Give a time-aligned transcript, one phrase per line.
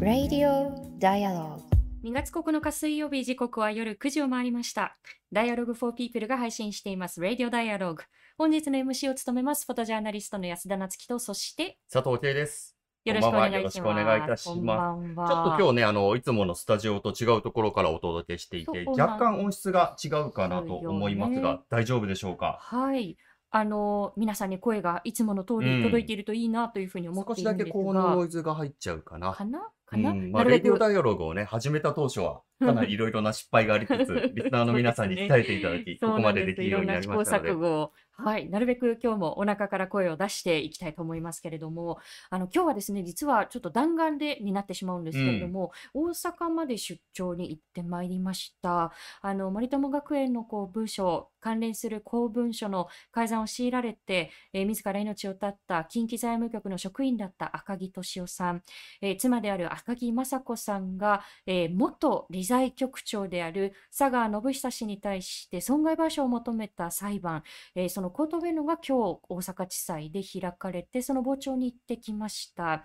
[0.00, 1.62] Radio Dialogue
[2.04, 4.98] 2月9日水曜日時刻は夜9時を回りました。
[5.32, 8.02] Dialogue for People が配信しています Radio Dialogue。
[8.36, 12.76] 本日の MC を務めますフォトジャーナリストの安田夏樹と、そして佐藤圭です。
[13.06, 13.82] よろしくお願いします。
[13.82, 22.58] こんばんはよろしくお願いいたしますこんばんはちょっと今日ね、あの、いつものスタジオと違うところからお届けしていて、若干音質が違うかなと思いますが、大丈夫でしょうか？
[22.60, 23.16] はい。
[23.56, 29.32] あの、皆さんに声がいつもの通り届いているといいなというふうに思っ少ているんですしだけ高音のノが、イズが入っちゃうかな。
[29.32, 29.70] かな？
[29.86, 37.50] かな、うん、まあ、なるべくレディオダイアログをね、始めた当初は、かなりいろいろな失敗がありつつ、 リスナーの皆さんに伝えていただき、 そうここまでできるようになりましたので。
[37.50, 37.58] 錯。
[37.58, 41.98] 誤を、はい、なるべく今日もお腹から声を出していきたいと思いますけれども、
[42.30, 48.92] あの今日はですね、実はちょっと弾丸でになってしまうんですけれども、大阪まで出張に行ってまいりました。
[49.20, 58.62] あの森友学園のこう文書、関連する公文書の改ざんを強いられて、えー自ら命を絶った近畿財務局の職員だった赤木俊夫さん、
[59.02, 67.42] えー妻である赤木雅子さんが、えー元理財局長である佐川信久氏に対して損害賠償を求めた裁判、
[67.74, 72.84] えーその口頭弁論が今日大阪地裁で開かれて、その傍聴に行ってきました。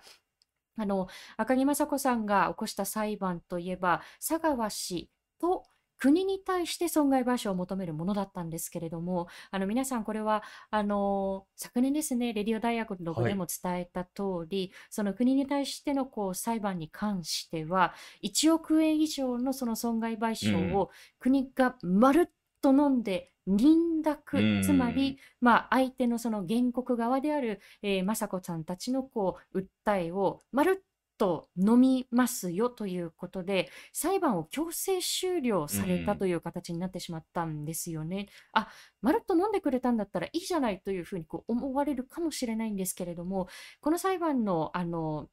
[0.76, 5.64] あの赤木雅子さんが起こした裁判といえば、佐川氏と
[6.00, 22.30] 国に対して損害賠償を求めるものだったんですけれども、あの皆さん、これはあの昨年ですね、レディオ大学のでも伝えた通り、その国に対してのこう裁判に関しては、1億円以上のその損害賠償を国がまるっ
[22.62, 24.62] と飲んで認諾、うん。
[24.62, 30.89] つまり、まあ、相手のその原告側である、えー雅子さんたちのこう訴えをまるっ
[31.20, 38.28] と飲みますよということで裁判を強制終了されたうんという形になってしまったんですよね。
[38.54, 38.68] あ
[39.02, 43.48] まるっと飲んでくれたんだったらいいじゃないというふうにこう思われるかもしれないんですけれども
[43.82, 45.28] この裁判のあの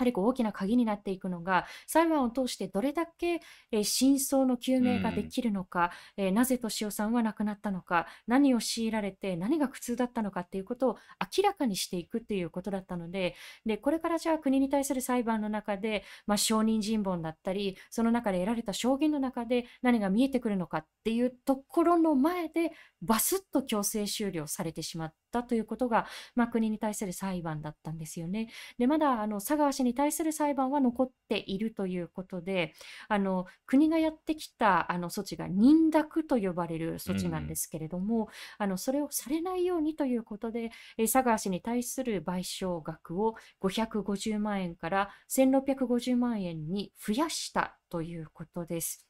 [0.00, 3.40] やはりこう大きな鍵になっていくのが裁判を通してどれだけ、
[3.70, 10.96] えー真相の究明ができるのか、えーなぜ敏夫さんは亡くなったのか何を強いられて何が苦痛だったのかっていうことを
[11.36, 13.34] 明らかにしていくっていうことだったので
[13.66, 22.72] でこれからじゃあ国に対する裁判の中で、まあ、証人尋問だったりその中で得られた証言の中で何が見えてくるのかっていうところの前で
[23.02, 28.50] バスッと強制終了されてしまったということが、まあ、国に対する裁判だったんですよね。
[28.78, 32.74] でまだあの佐川氏に対する裁判は残っているということで
[33.08, 49.09] あの国がやってきたあの措置が認諾と呼ばれる措置なんですけれども、あのそれをされないようにということでえー佐川氏に対する賠償額を550万円から1650万円に増やしたということです。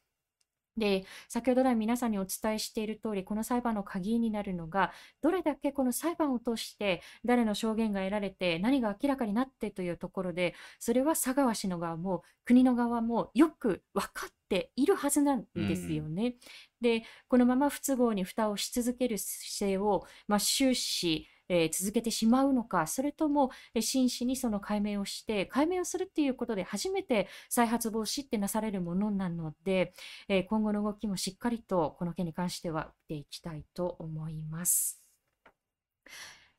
[0.77, 16.35] で先ほど来皆さんにお伝えしている通りこの裁判の鍵になるのがどれだけこの裁判を通して誰の証言が得られて何が明らかになってというところでそれは佐川氏の側も国の側もよく分かっているはずなんですよね。
[16.81, 29.93] でこのまま不都合に蓋をし続ける姿勢を、まあ、終始えー続けてしまうのか、それともえ真摯にその解明をして、解明をするっていうことで初めて再発防止ってなされるものなので、
[30.29, 35.01] え今後の動きもしっかりとこの件に関しては見ていきたいと思います。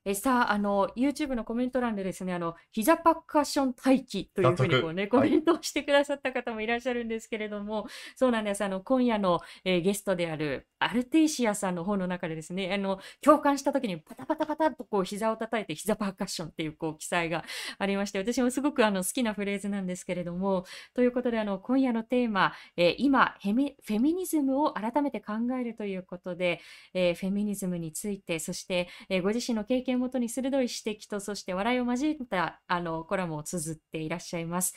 [0.04, 7.86] えさあ、あの、YouTube のコメント欄でですね、あの、膝パッカッション待機というふうにこうね、コメントをしてくださった方もいらっしゃるんですけれども、
[8.16, 8.64] そうなんです。
[8.64, 17.44] あの、今夜の、えーゲストであるアルテイシアさんの方の中でですね、あの、共感した時にパタパタパタっとこう膝を叩いて膝パーカッションっていうこう記載が
[17.78, 20.64] ありまして、私もすごくあの好きなフレーズなんですけれども、
[20.94, 26.60] ということであの今夜のテーマ、えー今フェミフェミニズムを改めて考えるということで、
[26.94, 34.74] えーフェミニズムについて、そして、えーご自身の経験をもとに鋭い指摘と、そして笑いを交えたあのコラムを綴っていらっしゃいます。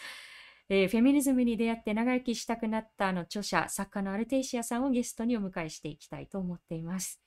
[0.70, 7.22] えーフェミニズムに出会って長生きしたくなったあの著者、作家のアルテイシアさんをゲストにお迎えしていきたいと思っています。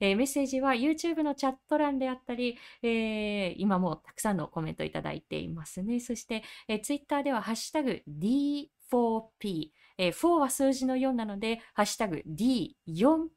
[0.00, 6.00] えーメッセージは YouTube のチャット欄であったり、えー今もたくさんのコメントいただいていますね。
[6.00, 13.28] そして、えー Twitter ではハッシュタグ D4P、えー4は数字の4なので、ハッシュタグ D4P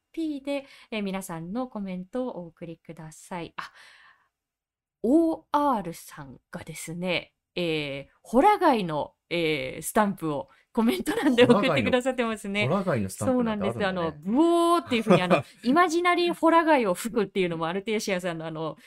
[0.42, 3.54] で、えー皆さんのコメントをお送りください。
[3.58, 3.72] あ、
[5.04, 12.76] OR さんがですね、えー、ホラ貝の、えースタンプをコメント欄で送ってくださってますねホ。
[12.76, 13.86] ラ貝のスタンプそうなんです。
[13.86, 18.78] あの、ブオーっていうふうに、あの、イマジナリーホラ貝を吹くっていうのもアルテイシアさんのあの、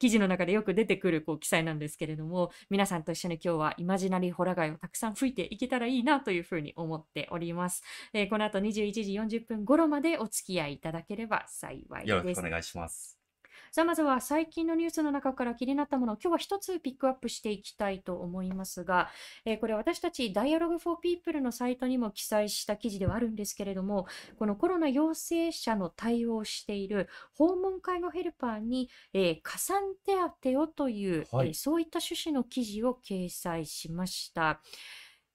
[0.00, 7.82] 記事の中でよく出てくるこう記載なんですけれども、皆さんと一緒に今日はイマジナリーホラ貝をたくさん吹いていけたらいいなというふうに思っております。
[8.14, 8.92] えーこの後21
[9.28, 12.08] 時40分頃までお付き合いいただければ幸いです。
[12.08, 13.19] よろしくお願いします。
[13.72, 19.10] さあ、まずは最近のニュースの中から気になったものを今日は一つピックアップしていきたいと思いますが、
[19.44, 24.06] えー、これ私たち Dialogue for People のサイトにも記載した記事ではあるんですけれども、
[24.40, 30.14] このコロナ陽性者の対応をしている訪問介護ヘルパーに、えー、加算手
[30.52, 34.60] 当をという、はい、えー、そういった趣旨の記事を掲載しました。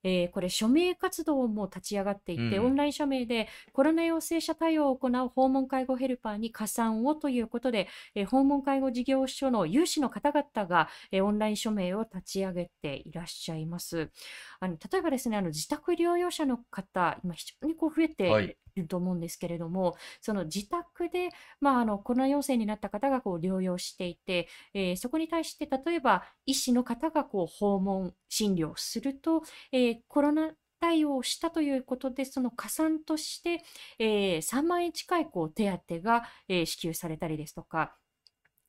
[0.05, 14.11] えー、これ署名活動も立ち上がっていて、うん、オンライン署名でコロナ陽性者対応を行う訪問介護ヘルパーに加算をということで、えー、訪問介護事業所の有志の方々が、えー、オンライン署名を立ち上げていらっしゃいます。
[14.59, 21.29] あの例えばですね、あの自宅療養者の方、今非常にこう増えていると思うんですけれども、その自宅で、
[21.59, 33.63] まあ、あのコロナ陽性になった方がこう療養していて、えー、そこに対して例えば医師の方がこう訪問診療すると、えー、コロナ対応したということで、その加算として、
[33.97, 37.95] えー、3万円近いこう手当が、えー、支給されたりですとか、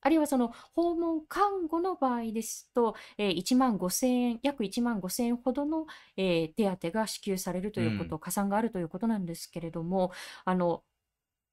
[0.01, 10.13] あるいはその訪問看護の場合ですと、えー、1万5000円、約1万5000円ほどの、えー、手当が支給されるということ、うん、加算があるということなんですけれども、
[10.45, 10.83] あの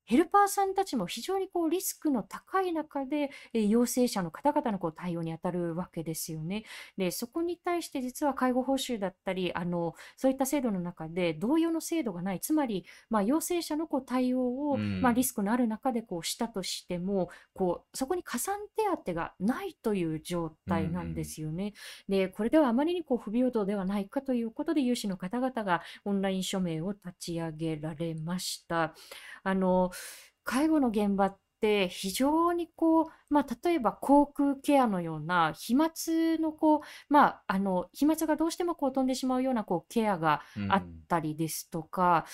[0.05, 6.65] ヘルパーさんたちも非常にこうリスクの高い中で、えー、陽性者の方々のこう対応に当たるわけですよね。
[6.97, 12.39] で、そこに対して実は介護報酬だったり、あの、そういった制度の中で同様の制度がない。
[12.39, 21.73] つまり、まあ、陽性者のこう対応を、まあ、リスクのある中でこうしたとしても、こう、そこに加算手当がないという状態なんですよね。
[22.09, 28.93] で、これではあまりにこう不平等ではないかということで、有志の方々がオンライン署名を立ち上げられました。
[29.43, 29.91] あの、
[30.43, 35.91] 介護の現場って非常にこう、まあ、例えば口腔ケアのような飛沫
[36.41, 42.25] のこう、まあ、あの飛沫がどうしてもこう飛んでしまうようなこうケアがあったりですとか、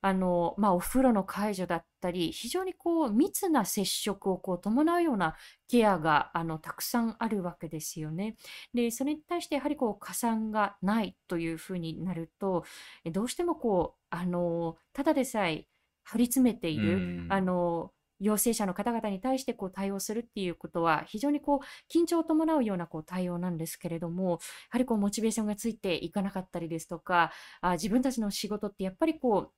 [0.00, 5.36] あのまあ、お風呂の介助だったり非常にこう密な接触をこう伴うような
[5.68, 8.36] ケアがあのたくさんあるわけですよね。
[8.72, 12.64] でそれに対してやはりこう加算がないというふうになると
[13.12, 15.66] どうしてもこうあのただでさえ
[16.10, 24.38] 張り詰めている、あの陽性者の方々に対してこう対応するっていうことは非常にこう緊張を伴うようなこう対応なんですけれどもや
[24.70, 29.52] はりこうモチベーションがついていかなかったりですとかあ自分たちの仕事ってやっぱりこう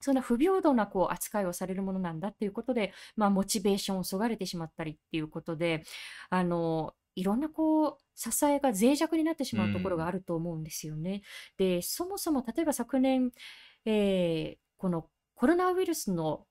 [0.00, 5.82] そんな不平等なこう扱いをされるものなんだっていうことで、まあ、モチベーションをそがれてしまったりっていうことで
[6.28, 11.22] あのいろんなこう支えが脆弱になってしまうところがあると思うんですよね。
[11.56, 13.30] でそもそも例えば昨年、
[13.86, 16.46] えー、このコロナウイルスの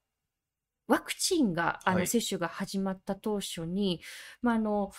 [0.88, 4.02] ワクチンがあの接種が始まった当初に、
[4.42, 4.92] まあ、あの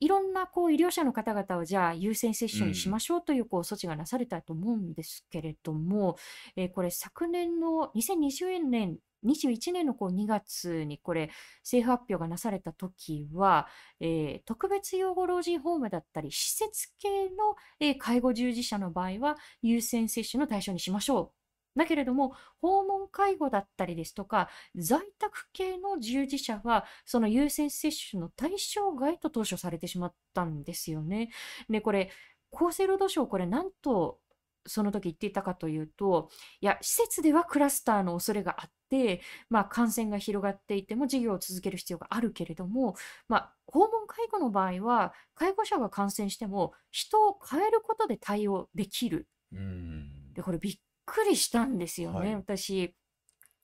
[0.00, 6.16] いろんなこう医療者の方々をじゃあ優先接種にしましょうというこう措置がなされたと思うんですけれども、
[6.56, 11.30] えーこれ昨年の2020年21年のこう2月にこれ
[11.62, 13.66] 政府発表がなされた時は、
[14.00, 21.43] えー特別養護老人ホームだったり施設系の、えー介護従事者の場合は優先接種の対象にしましょう
[21.76, 31.30] だけれども、訪問介護だったりですとか、在宅系の従事者は、その優先接種の対象外と当初されてしまったんですよね。
[31.68, 32.10] で、これ、
[32.52, 34.20] 厚生労働省、これ、なんと
[34.66, 42.94] その時言っていたかというと、いや、施設ではクラスターの恐れがあって、まあ、感染が広がっていても事業を続ける必要があるけれども、
[43.28, 49.28] まあ、訪問介護の場合は、介護者が感染しても、人を変えることで対応できる。
[50.34, 52.94] で、これびっくりしたんですよね、はい、私。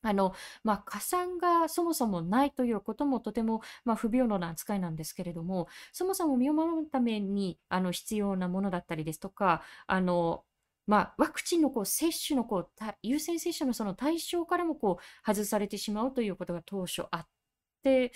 [0.02, 10.44] あの、まあ、加算がそもそもないということもとても、まあ、不平等な扱いなんですけれども、そもそも身を守るためにあの必要なものだったりですとか、あの、
[10.86, 12.70] まあ、ワクチンのこう接種のこう
[13.02, 17.26] 優先接種のその対象からもこう外されてしまうということが当初あっ
[17.82, 18.12] て、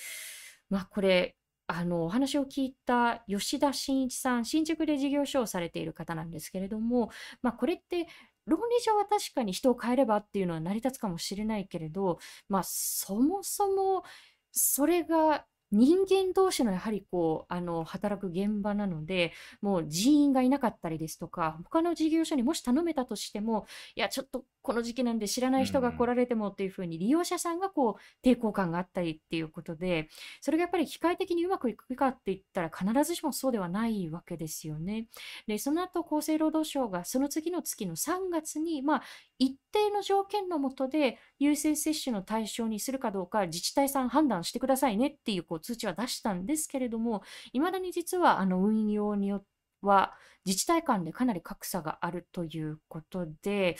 [0.70, 7.10] まあ、これ、あのお話を聞いた吉田真一さん、新宿で事業所をされている方なんですけれども、
[7.42, 8.06] まあ、これって
[8.46, 14.04] 論理上は確かに人を変えればっていうのは成り立つかもしれないけれど、まあ、そもそも
[14.52, 23.66] それが人間同士のやはりこうあの働く現場なのでもう人員がいなかったりですとか他の事業所にもし頼めたとしても
[23.96, 30.08] いやちょっとこの時期なんで知らない人が来られてもっていうふうに利用者さんがこう抵抗感があったりっていうことで
[30.40, 35.08] それがやっぱり機械的にうまくいくかって言ったら必ずしもそうではないわけですよね。
[35.46, 39.02] でその後厚生労働省がその次の月の3月にまあ
[39.38, 47.22] 一定の条件のもとで優先接種の対象にするかどうか自治体さん判断してくださいねっていうこう通知は出したんですけれども
[47.52, 49.46] いまだに実はあの運用によって
[49.84, 50.14] は
[50.44, 53.76] 自治体間でかなり格差があるということで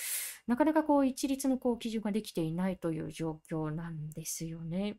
[0.47, 4.97] なかなかこう一律のこう基準ができていないという状況なんですよね。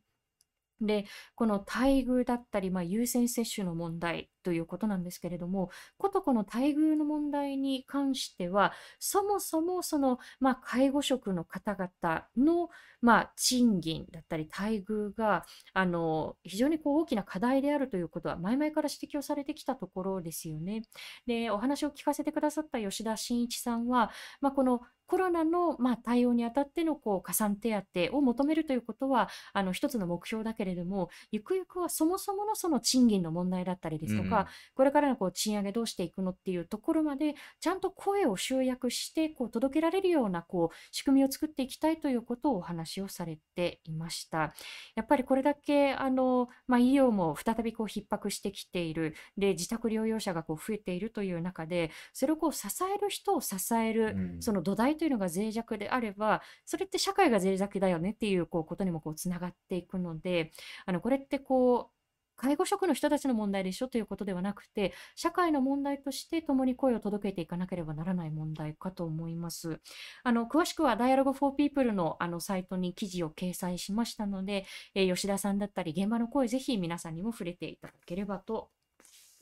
[0.80, 12.68] で、この待遇だったり、まあ、優先接種の問題ということなんですけれども、ことこの待遇の問題に関しては、そもそもその、まあ、介護職の方々の、
[13.00, 20.82] まあ、賃金だったり待遇があの非常にこう大きな課題であるということは前々から指摘をされてきたところですよね。
[21.26, 27.70] で、お話を聞かせてくださった吉田真一さんは、まあ、このコロナの、まあ、対応にあたってのこう加算手
[28.10, 44.54] 当を求めるということはあの一つの目標だけれどもゆくゆくはそもそものその賃金の問題だったりですとか、うん、これからのこう賃上げどうしていくのっていうところまでちゃんと声を集約してこう届けられるようなこう仕組みを作っていきたいということをお話をされていました。
[44.94, 49.14] やっぱりこれだけあの、まあ、医療も再びこう逼迫してきている。
[49.36, 60.52] で自宅療養者がこう増えているという中でそれをこう支える人を支える、うん、その土台というのが脆弱であればそれって社会が脆弱だよねっていうこうことにもこうつながっていくので
[60.86, 61.96] あのこれってこう
[62.36, 69.80] 介護職の人たちの問題でしょということではなくて、社会の問題として共に声を届けていかなければならない問題かと思います。
[70.22, 78.68] あの詳しくは Dialogue for People のあのサイトに記事を掲載しましたので、えー、吉田さんだったり現場の声、ぜひ皆さんにも触れていただければと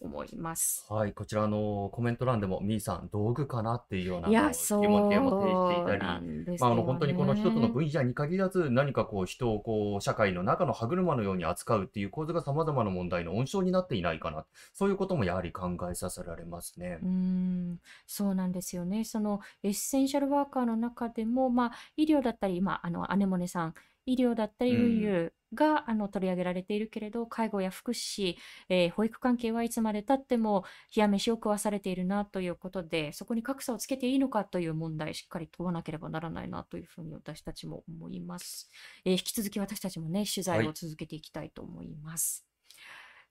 [0.05, 0.87] 思います。
[0.91, 4.35] はい、こちらのコメント欄でも、みーさん、道具かなっていうような疑
[4.87, 7.69] 問点も呈していたり、なんですまあ、あのよ本当にこの一つのね。
[7.69, 14.45] 分野に限らず、何かこう人をこう社会の中の歯車のように扱うっていう構図が様々な問題の温床になっていないかな、
[14.75, 16.99] そういうこともやはり考えさせられますね。
[17.03, 19.05] うーん、そうなんですよね。
[19.05, 23.75] そのエッセンシャルワーカーの中でも、まあ、医療だったり、今、あの、アネモネさん、
[24.07, 25.15] 医療だったり運うん。
[25.15, 28.37] 輸があの取り上げられているけれど、介護や福祉、
[28.69, 38.71] えー保育関係はいつまでたっても冷や飯を食わされているなということで、そこに格差をつけていいのかという問題、しっかり問わなければならないなというふうに私たちも思います。
[39.05, 40.65] えー引き続き私たちもね、取はい。
[40.65, 42.47] 材を続けていきたいと思います。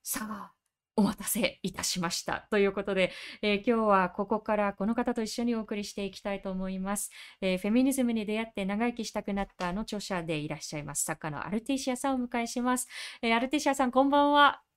[0.03, 0.53] さあ、
[0.96, 2.48] お待たせいたしました。
[2.52, 7.10] ということで、えー今日はここからこの方と一緒にお送りしていきたいと思います。
[7.42, 12.88] えーフェミニズムに出会って長生きしたくなったの著者でいらっしゃいます作家のアルティシアさんをお迎えします。
[13.22, 14.73] えーアルティシアさん、こんばんは。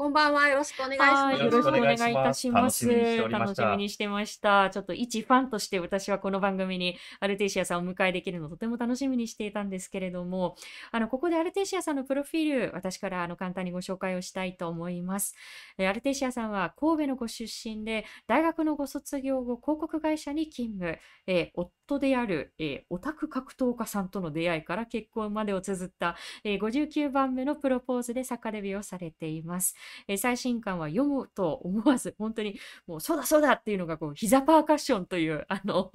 [0.00, 0.48] こんばんは。
[0.48, 1.44] よろしくお願いしはい、ます。
[1.44, 2.88] よろしくお願いいたいします。
[2.88, 4.70] 楽しみにしてま楽したにしてました。
[4.70, 10.56] ちょっと一ファンとして私はこの番組にアルテイシアさんをお迎えできるのをとても楽しみにしていたんですけれども、
[10.90, 15.34] あの、ここでアルテイシアさんのプロフィール、私からあの簡単にご紹介をしたいと思います。
[15.76, 29.74] えーアルテイシアさんは神戸のご出身で、大学のご卒業後、広告会社に勤務、えー夫である、えーオタク格闘家さんとの出会いから結婚までを綴った、えー59番目のプロポーズで作家デビューをされています。
[30.08, 35.90] えー最新刊は読むと思わず、本当にもうそうだそうだっていうのがこう膝パーカッションという あの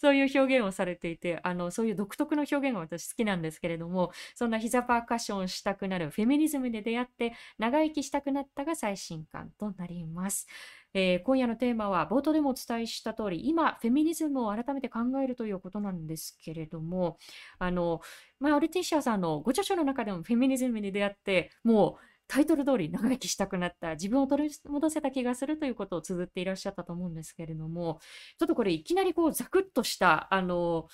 [0.00, 10.46] そういう表現をされていて、あのそういう独特の表現が私好きなんですけれども、そんな膝パーカッションしたくなるフェミニズムで出会って長生きしたくなったが最新刊となります。
[10.94, 17.18] えー今夜のテーマは冒頭でもお伝えした通り、今フェミニズムを改めて考えるということなんですけれども、
[17.58, 18.00] あの、
[18.40, 28.00] まあ、オルティシアさんのご著書の中でもフェミニズムに出会って、もうタイトル通り長生きしたくなった自分を取り戻せた気がするということを綴っていらっしゃったと思うんですけれども
[28.38, 30.88] ちょっとこれいきなりこうザクッとしたあの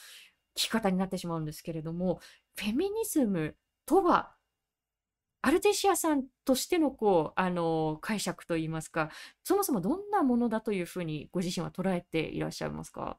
[0.57, 2.19] 聞き方になってしまうんですけれども
[2.57, 3.55] フェミニズム
[3.87, 4.33] とは
[5.43, 9.09] アルテシアさんとしてのこうあの解釈といいますか
[9.45, 13.17] そもそもどんなものだというふうにご自身は捉えていらっしゃいますか？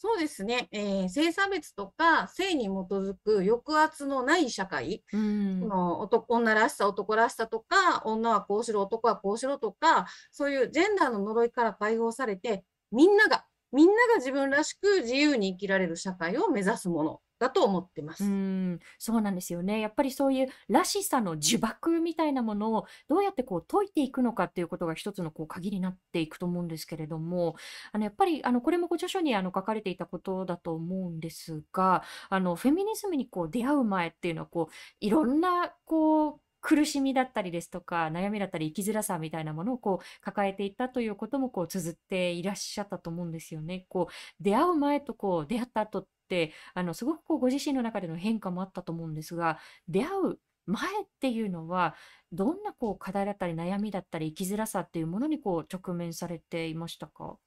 [0.00, 5.16] そうですね、えー性差別とか性に基づく抑圧のない社会、う
[5.60, 18.24] そんの男女らしさ、男らしさとか、女はこうしろ、男はこうしろとか、そういうジェンダーの呪いから解放されて、みんなが、みんなが自分らしく自由に生きられる社会を目指すものだと思ってます。
[18.24, 19.80] ーん、そうなんですよね。
[19.80, 27.56] やっぱりそういうらしさの呪縛みたいなものをどうやってこう解いていくのかっていうことが一つのこう鍵になっていくと思うんですけれども、
[27.92, 43.86] あのやっぱりあのこれもご著書にあの書かれていたことだと思うんですが、あのフェミニズムにこう出会う前っていうのはこういろんなこう苦しみだったりですとか悩みだったり生きづらさみたいなものをこう抱えていったということもこう綴っていらっしゃったと思うんですよね。
[43.88, 49.58] こう出会う前とこう出会った後ってあのすごくこうご自身の中での変化もあったと思うんですが
[49.88, 51.94] 出会う前っていうのは
[52.30, 57.38] どんなこう課題だったり悩みだったり生きづらさっていうものにこう直面されていましたか？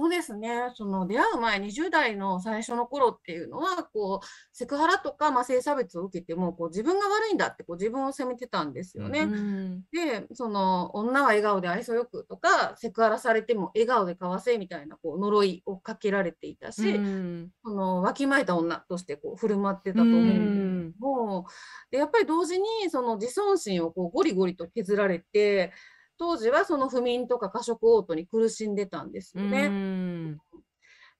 [0.00, 0.70] そうですね。
[0.74, 9.26] その出会う前、20代の最初の頃っていうのは、こう、セクハラとか、まあ、性差別を受けても、こう、自分が悪いんだって、こう、自分を責めてたんですようね。
[9.26, 9.82] ん。
[9.92, 17.52] で、その、女は笑顔で愛想よくとか、セクハラされても笑顔でかわせみたいな、こう、呪いをかけられていたうし、ん。
[17.64, 20.92] その、わきまえた女として、こう、振る舞ってうたと思うんですけん。
[21.00, 21.46] ども、
[21.90, 25.72] で、やっぱり同時に、その自尊心をこうゴリゴリと削られて、
[26.18, 29.68] 当時はその不眠とか過食嘔吐に苦しんでたんですうよね。
[29.68, 30.38] ん。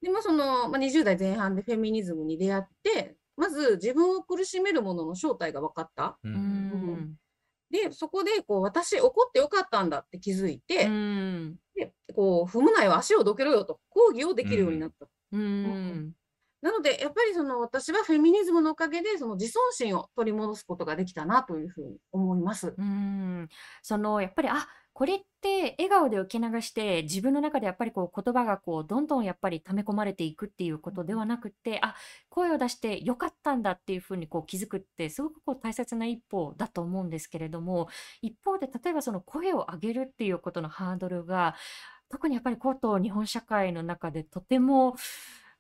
[0.03, 6.19] でもその、まあ、20代前半でフェミニズムに出会って、まず自分を苦しめるものの正体が分かった。
[6.25, 7.15] ううんん。
[7.71, 11.57] で、そこでこう私怒ってよかったんだって気づいうて、ん。
[11.75, 15.07] でこう踏むなよ、足をどけろよと抗議をできるようになった。
[15.33, 16.13] うん。
[16.61, 22.75] なので、やっぱりその私はフェミニズムのおかげでその自尊心を取り戻すことができたなというふうに思います。
[22.77, 23.49] うん。
[23.83, 24.67] その、やっぱり、あ、
[24.99, 31.95] これって笑顔で受け流して、自分の中でやっぱりこう言葉がこうどんどんやっぱり溜め込まれていくっていうことではなくって、あ、
[32.31, 37.87] 声を出してよかったんだっていうふうにこう気づくって、すごくこう大切な一歩だと思うんですけれども、
[38.23, 41.55] 一方で例えばその声を上げるっていうことのハードルが、
[42.09, 44.97] 特にやっぱり高等日本社会の中でとても、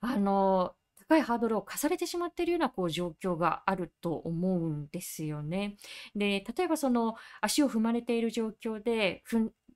[0.01, 0.75] あの、
[1.09, 5.77] 高いハードルを課されてしまっているようなこう状況があると思うんですよね。
[6.15, 9.23] で、例えばその足を踏まれている状況で、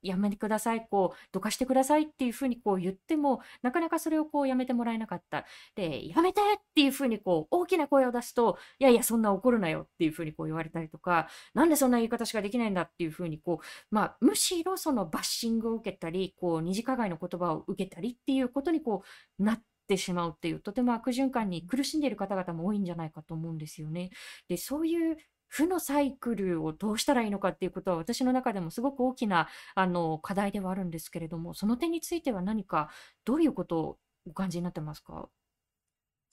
[0.03, 5.47] やめてください、こう、どかしてくださいっていうふうにこう言っても、なかなかそれをこうやめてもらえなかった。
[5.77, 19.03] で、やめてっていうふうにこう大きな声を出すと、いやいや、そんな怒るなよっていうふうにこう言われたりとか、なんでそんな言い方しかできないんだっていうふうにこう、まあ、むしろそのバッシングを受けたり、こう、二次加害の言葉を受けたりっていうことにこ
[19.39, 24.11] う、なっててしまうっていう、とても悪循環に苦しんでいる方々も多いんじゃないかと思うんですよね。
[24.49, 25.17] で、そういう
[25.49, 32.91] 負のサイクルをどうしたらいいのかっていうことは、私の中でもすごく大きな、あの、課題ではあるんですけれども、その点については何か、
[33.25, 35.29] どういうことをお感じになってますか？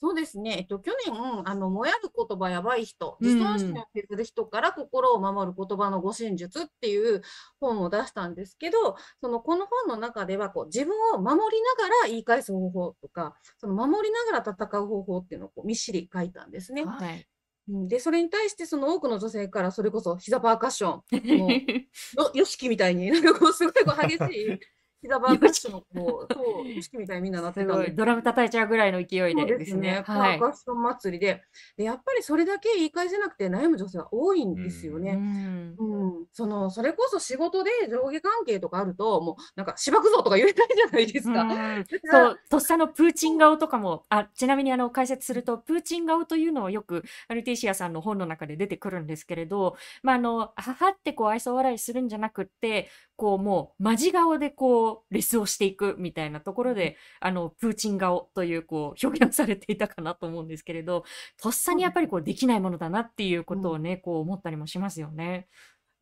[0.02, 0.56] そうですね。
[0.58, 3.82] えっと、去年、あの、もやる言葉やばい人、う自尊心ん。
[3.82, 7.20] を削る人から心を守る言葉の護身術っていう
[7.60, 16.86] 本を出したんですけど、その、この本の中では、こう、自分を守りながら言い返す方法とか、その、守りながら戦う方法っていうのをこうみっしり書いたんですね。
[16.86, 17.26] はい。
[17.68, 21.02] うんで、それに対して、その多くの女性から、それこそ膝パーカッション、
[22.34, 24.60] よしきみたいに、なんかこう、すごいこう激しい
[25.02, 30.02] 膝パーカッションをこう、そう、よしきみたいにみんななってたんでドラム叩いちゃうぐらいの勢いでですね。
[30.06, 30.36] パはい。
[30.36, 31.42] ーカッション祭りで。
[31.76, 35.14] で、やっぱりそれだけ言い返せなくて悩む女性は多いんうですようね。
[35.14, 35.74] ん。
[35.78, 36.26] うん。
[36.32, 41.44] その、それこそ仕事で上下関係とかあると、もう、なんか、しばくぞとか言えないじゃないですうか。
[41.44, 61.04] ん、だかそら、う、とっさのプーチン顔とかも、あ、ちなみにあの解説すると、プーチン顔というのはよくアルテイシアさんの本の中で出てくるんですけれど、まあ、あの、ははってこう愛想笑いするんじゃなくって、こうもう、マジ顔でこう、レスをしていくみたいなところで、あの、プーチン顔というこう、表現されていたかなと思うんですけれど、
[61.40, 65.48] とっさにやっぱりこう、できないものだなっていうことをね、こう思ったりもしますよね。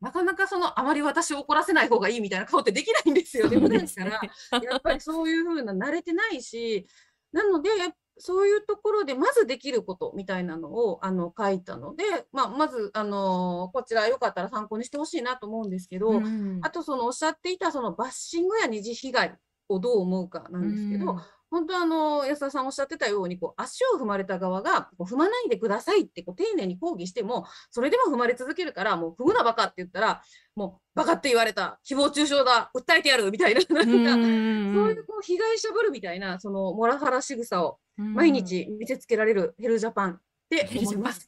[0.01, 3.57] なかなかその、あまり私を怒らせない方がいいみたいな顔ってできないんですよね。
[3.57, 4.05] そう普段かですね。
[4.05, 6.87] ら、やっぱりそういうふうな慣れてないし、
[7.31, 7.89] なので、や
[8.19, 16.59] そういうところでまずできることみたいなのをあの書いたので、まあ、まず、あのこちらよかったら参考にしてほしいなと思うんですけうど、ん。
[16.61, 19.37] あとそのおっしゃっていたそのバッシングや二次被害
[19.69, 21.21] をどう思うかなうんですけど、ん。
[21.51, 30.21] 本当あの安田さんおっしゃってたようにこう足を踏まれた側がこう踏まないでくださいってこう丁寧に抗議してもそれでも踏まれ続けるからもう踏むなバカって言ったら
[30.55, 34.99] もうバカって言われた誹謗中傷だ訴えてやるみたいなうなんかそういん。
[34.99, 38.13] うこう被害者ぶるみたいなそのモラハラ仕草をうん。
[38.13, 40.19] 毎日見せつけられるヘルジャパン
[40.55, 41.11] ってヘルジャパン。
[41.11, 41.27] 思います。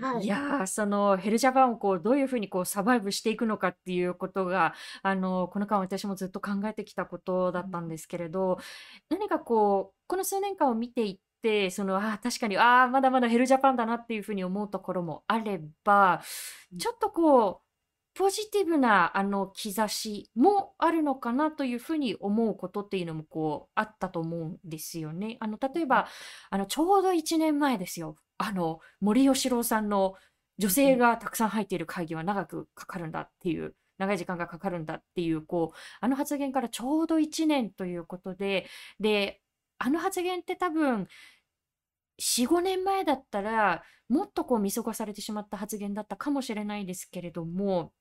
[0.00, 0.26] はいい。
[0.26, 8.58] やー、そのヘルジャパンをこうどういうふうにこうサバイブしていくのかっていうことが、あの、この間私もずっと考えてきたことだったんですけれど、
[9.08, 16.22] 何かこう、この数年間を見ていって、その、ああ、確かに、ああ、まだまだヘルジャパンだなっていうふうに思うところもあれば、
[16.78, 17.66] ちょっとこう、
[18.16, 25.36] ポジティブなあの兆しもあるのかなというふうに思うことっていうのもこうあったと思うんですよね。
[25.38, 26.08] あの例えば
[26.48, 28.16] あのちょうど1年前ですよ。
[28.38, 30.14] あの森喜朗さんの
[30.58, 38.66] 女性がたくさん入っている会議は長くかかるんだっていう長い時間がかかるんだっていうこうあの発言からちょうど1年ということで
[39.00, 39.40] で
[39.78, 41.06] あの発言って多分
[42.20, 47.92] 4、5年前だったらもっとこう見過ごされてしまった発言だったかもしれないですけれども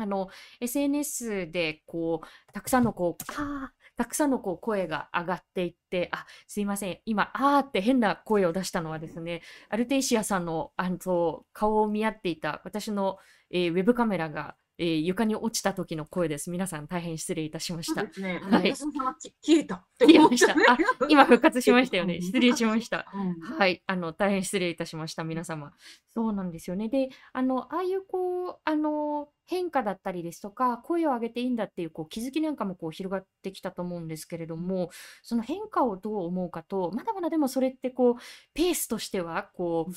[0.00, 0.28] あの
[0.60, 13.18] SNS でこうたくさんのこうあたくさんのこう声が上がっていってあすいません今あーって変な声を出したのはですねアルテイシアさんのあの顔を見合っていた私の、
[13.50, 16.50] えーウェブカメラが、えー床に落ちた時の声です。
[16.50, 18.40] 皆さん大変失礼いたしましたね。
[18.42, 20.64] はい消えた消えましたたね。
[21.10, 22.14] 今復活しましたよね。
[22.14, 23.06] う ん失礼しました。
[23.14, 25.72] うんはい、あの大変失礼いたしました、皆様。
[26.08, 26.88] そうなんですよね。
[26.88, 34.90] で、あの、ああいうこう、あの、変化だったりですとか、声を上げていいんだっていうこう気づきなんかもこう広がってきたと思うんですけれども、
[35.22, 38.14] その変化をどう思うかと、まだまだでもそれってこう、
[38.54, 39.92] ペースとしては、こう、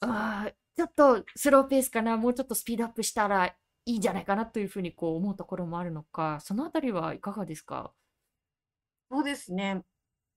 [0.00, 7.92] あーちょっとスローペースかな、もうちょっとスピードアップしたらいいんじゃないかなというふうにこう思うところもあるのか、そのあたりはいかがですか？
[9.10, 9.84] そうですね。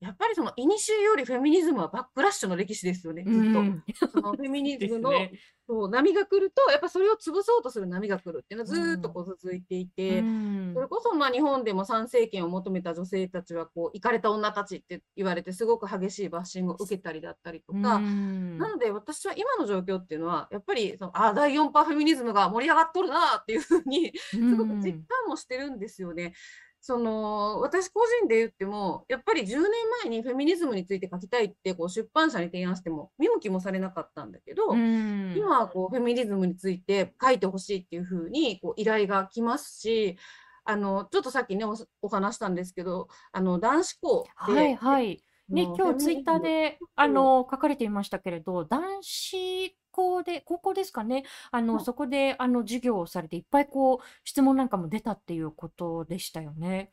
[0.01, 3.59] やっぱりその、古よりフェミニズムはバックラッシュの歴史ですよね、ずっと。
[3.59, 5.33] うんそのフェミニズムの、 ね。
[5.67, 10.71] そう波が来ると、やっぱそれを潰そうとする波が来るっていうのはずーっとこう続いていて、うん。
[10.73, 18.57] それこそまあ日本でも参政権を求めた女性たちはこう、イかれた女たちって言われて、すごく激しいバッシングを受けたりだったりとか、うん。
[18.57, 26.33] なので私は今の状況っていうのは、やっぱりそのあ第4波フェミニズムが盛り上がっとるなっていうふうに、すごく実感もしてるんですよね。
[26.82, 29.60] その私個人で言っても、やっぱり10年
[30.04, 40.18] 前にフェミニズムについて書きたいってこう出版社に提案しても見向きもされなかったんだけど、うん今はこうフェミニズムについて書いてほしいっていうふうにこう依頼が来ますし、
[40.63, 45.24] あのちょっとさっきねおお話したんですけど、あの男子校で、はいはい。
[45.50, 56.91] ね、今日ツイッターで、あの、書かれていましたけれど、男子校で、高校ですかね、あの、うんそこで、あの、授業をされて、いっぱいこう、質問なんかも出たっていうことでしたよね。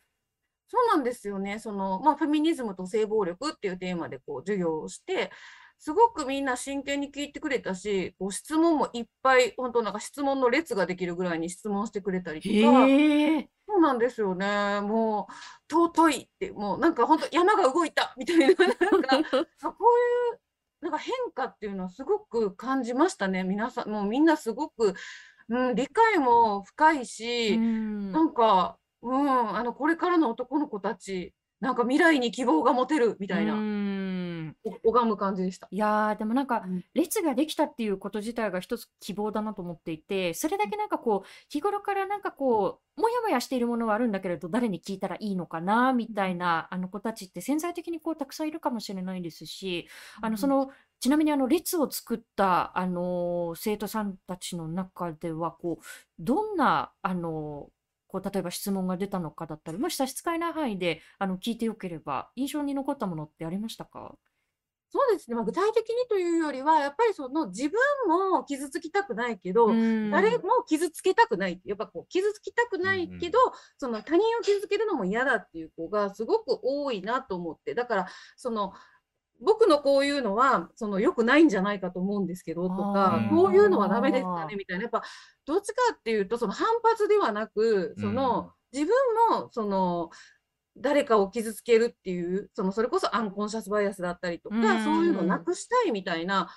[0.68, 1.58] そうなんですよね。
[1.60, 5.30] その、まあ、フェミニズムと性暴力っていうテーマでこう授業をして、
[5.78, 12.86] すごくみんな真剣に聞いてくれたし、こう質問もいっぱい、本当なんか質問の列ができるぐらいに質問してくれたりとか。
[13.68, 14.80] そうなんですよね。
[14.80, 15.32] もう、
[15.72, 18.58] 尊いって、もうなんか本当山が動いたみたいな、なんか、
[19.62, 19.76] あこ
[20.32, 20.40] ういう、
[20.80, 23.44] なんか変化っていうのはすごく感じましたね。
[23.44, 24.94] 皆さん、もうみんなすごく、
[25.48, 28.12] うん、理解も深いうし、ん。
[28.12, 33.60] なんか、うん、あの、これからの男の子たち、なんか未来に希望が持てるみたいな、うん。
[33.60, 33.62] お
[34.84, 35.68] 拝む感じでした。
[35.70, 36.84] いやーでもなんかうん。
[36.94, 49.88] 列ができたっていうこと自体が一つ希望だなと思っていてそれだけなんかこう日頃からなんかこうもやもやしているものはあるんだけれど誰に聞いたらいいのかなみたいなあの子たちって潜在的にこうたくさんいるかもしれないですし
[50.22, 55.84] あのそのちなみにあの列を作ったあの生徒さんたちの中ではこう
[56.18, 57.68] どんなあの
[58.08, 64.14] こう例えば質問が出たのかだったりもし差し支えない範囲であの聞いてよければ印象に残ったものってありましたか？
[64.96, 67.78] そうですね、まあ、具体的にというよりは、やっぱりその自分
[68.08, 71.60] も傷つきたくないけど、誰も傷つけたくない。
[71.66, 73.38] やっぱこう傷つきたくないけど、
[73.76, 78.06] その他人を傷つけるのも嫌だっていう子がすごく多いなと思って、だから、
[78.36, 78.72] その、
[79.42, 85.02] 僕のこういうのは、その良くないんじゃないかと思うんですけど、とかこういうのはダメですかねみたいな、やっぱ、
[85.44, 88.94] どっちかっていうと、その反発ではなく、その、自分
[89.30, 90.10] も、その、
[90.78, 96.48] 誰かを傷つけるっていう、その、それこそアンコンシャスバイアスだったりとか、うんそういうのをなくしたいみたいな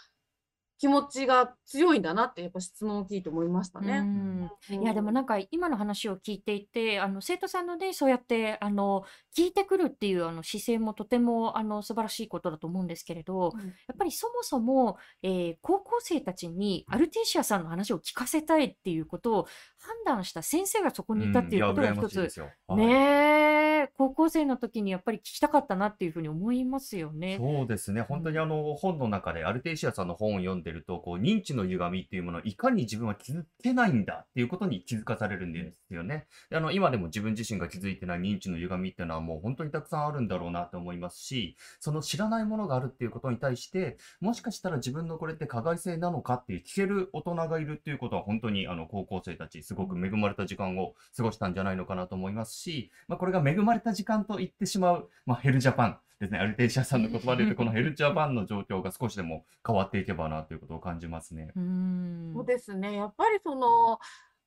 [0.79, 3.99] 気持ちが強いんだなって、やっぱ質問を聞いて思いましたうね。
[3.99, 9.03] んいやでもうんなんか今の話を聞いていてあの生徒さんのねそうやってあの
[9.37, 22.49] 聞いてくるっていうあの姿勢もとてもあの素晴らしいことだと思うんですけれどうんやっぱりそもそも、えー高校生たちにアルテイシアさんの話を聞かせたいっていうことを判断した先生がそこにいたっていうことが一つ、よ。
[22.75, 27.37] ねえ高校生の時にやっぱり聞きたかったなっていうふうに思いますよね。
[27.39, 28.01] そうですね。
[28.01, 36.27] 本当にあの本の中でアルテイシアさんの本を読んでると、こう認知の歪みっていうものをいかに自分は気づけないんだっていうことに気づかされるんですよね。
[36.49, 56.39] であの今でも自分自身が気づいてない認知の歪みっていうのはもう本当にたくさんあるんだろうなと思いますし、その知らないものがあるっていうことに対して、もしかしたら自分のこれって加害性なのかっていう聞ける大人がいるっていうことは本当にあの高校生たちすごく恵まれた時間を過ごしたんじゃないのかなと思いますし、まあ、これが恵まれた時間と言ってしまう、まあ、ヘルジャパンですね。
[56.39, 61.51] アルテイシアさんの言葉で言うと、このヘルジャパンの状況が少しでも変わっていけばなということを感じますね。
[61.55, 62.95] うーんそうですね。
[62.95, 63.99] やっぱりその、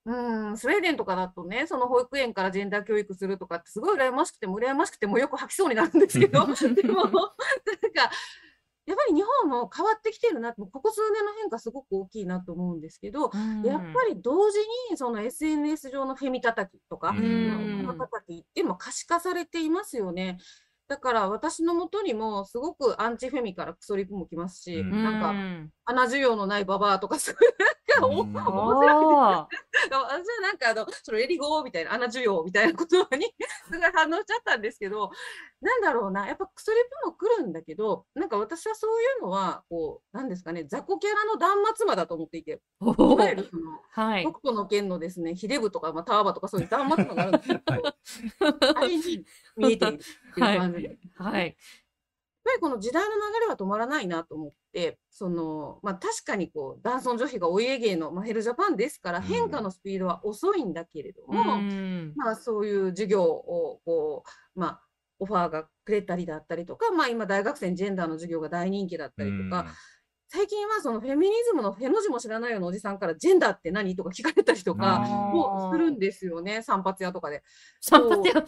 [0.05, 6.41] うん、スウェーデンとかだとね、その保育園からジェンダー教育するとかってすごい羨ましくても羨ましくてもよく吐きそうになるんですけど、
[6.75, 8.11] でも、なんか、
[8.85, 14.59] やっぱり日本も変わってきてるなって、ここ数年の変化すごく大きいなと思うんですけど、うんやっぱり同時
[14.91, 20.39] にその SNS 上のフェミ叩きとか、うん叩きっていうのも可視化されていますよね。
[20.93, 25.03] だから私のもとにもすごくアンチフェミからクソリプも来ますし、うん。
[25.03, 25.33] なんか、
[25.87, 33.27] うん穴需要のないババアとか、そういうなんか、おうん面白あくて、私はなんかあの、そのエリゴーみたいな、穴需要みたいな言葉に
[33.71, 35.11] すごい反応しちゃったんですけど、
[35.61, 44.23] なんだろうな、やっぱクソリプも来るんだけど、なんか私はそういうのは、こう、なんですかね、雑魚キャラの断末魔だと思っていて、いわゆるその、はい。
[44.23, 47.63] 北斗の拳のですね、ヒデブとか、まあ、タワバとかそういう断末魔があるんですけど、
[48.77, 49.25] あれに
[49.57, 49.99] 見えているっ
[50.35, 50.99] ていう感じで。
[51.17, 51.45] はい。
[51.45, 51.57] やっ
[52.45, 62.13] ぱりこの時代の流れは止まらないなと思って、そのまあ、確かにこう男尊女卑がお家芸の、まあ、ヘルジャパンですから、うん変化のスピードは遅いんだけれどうも、ん。
[62.17, 64.25] まあ、そういう授業をこ
[64.57, 64.83] う、まあ、
[65.19, 69.67] オファーがくれたりだったりとか、まあ、今、大学生にジェンダーの授業が大人気だったりとか、
[70.35, 77.43] 最近はそのフェミニズムのフェの字も知らないようなおじさんから、ジェンダーって何とか聞かれたりとかもするんですよね、散髪屋とかで。
[77.83, 78.43] 散髪屋、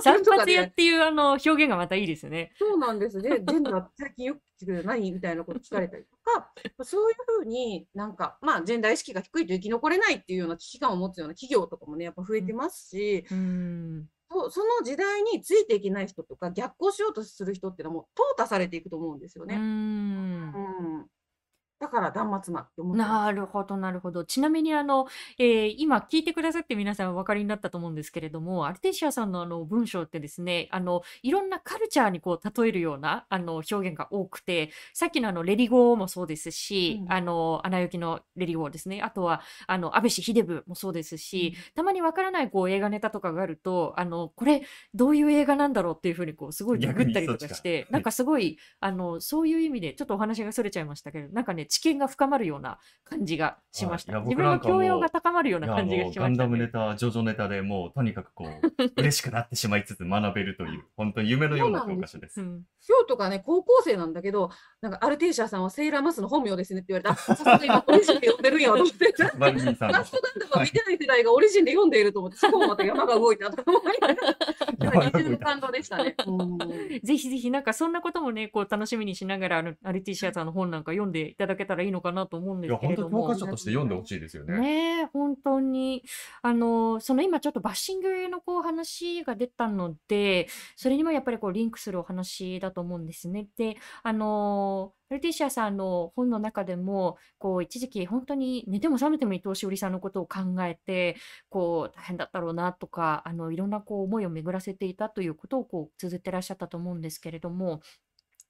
[0.00, 2.50] 散髪屋っていうあの表現がまたいいですよね。
[2.58, 3.40] そうなんですね。
[3.46, 6.50] ジェンダー最近よく聞く何みたいなこと聞かれたりとか、
[6.82, 14.06] そういうふうになんか、まあ、ジェンダー意識が低いと生き残れないっていうような危機感を持つような企業とかもね、やっぱ増えてますし、うん。
[14.28, 19.56] その時代についていけない人とか、逆行しようとする人っていうのはもう淘汰されていくと思うんですようね。
[19.56, 19.60] ん。
[20.52, 20.58] う
[21.02, 21.06] ん。
[21.78, 23.02] だから断末魔って思って。
[23.02, 24.24] なるほど、なるほど。
[24.24, 25.06] ちなみに、あの、
[25.38, 39.02] えー今聞いてくださって皆さんお分かりになったと思うんですけれども、アルテシアさんのあの文章ってですね、あの、いろんなカルチャーにこう例えるようなあの表現が多くて、さっきのあのレリゴーもそうですし、うんあの、アナ雪のレリゴーですね。
[39.02, 44.62] あとは、あの、安倍氏秀部もそうですし、たまにわからないこう映画ネタとかがあると、あの、これ
[44.94, 54.20] どういう映画なんだろうっていうふうにこうすごいググったりとかして、なんかすごい、あの、そういう意味で、ちょっとお話がそれちゃいましたけど、なんかね、知見が深まるような感じがしました。
[54.20, 56.70] 自分の教養が高まるような感じがもうしました、ガンダムネね。
[56.72, 62.44] タ、ジョジョネタでもうとにかくこう、嬉しくなってしまいつつ学べるという、本当に夢のような教科書ですう。
[62.44, 64.50] ん、今日とかね、高校生なんだけど、
[64.80, 67.12] なんかアルテイシアさんはセーラーマスの本名ですねって言われた。
[67.12, 69.14] あさすが今オリジンで読んでるんやと思って。
[69.38, 76.14] バルニーさんのファーストガンダムは見てない世代がオリジンで読んでいると思って、そこもまた山が動いたと思いな一種の感動でしたね。
[76.26, 76.58] う ん
[77.02, 83.36] ぜひぜひなんかそんなこともね、こう楽しみにしながら、あのアルティシアさんの本なんか読んでいただけたらいいのかなと思うんでいや、すけれども本当教科。
[83.36, 84.58] 書として読んでほしいですよね。
[84.58, 86.02] ねえ、本当に。
[86.42, 93.48] あの、その今ちょっとバッシングのこう話が出たので、それにもやっぱりこうリンクするお話だと思うんですね。
[93.56, 101.16] で、あの、アルティシアさんの本の中でも、こう一時期本当に寝ても覚めても伊藤詩織さんのことを考えて、
[101.48, 107.80] こう大変だったろうなとか、あのいろんなこう思いを巡らせていたということをこう綴ってらっしゃったと思うんですけれども、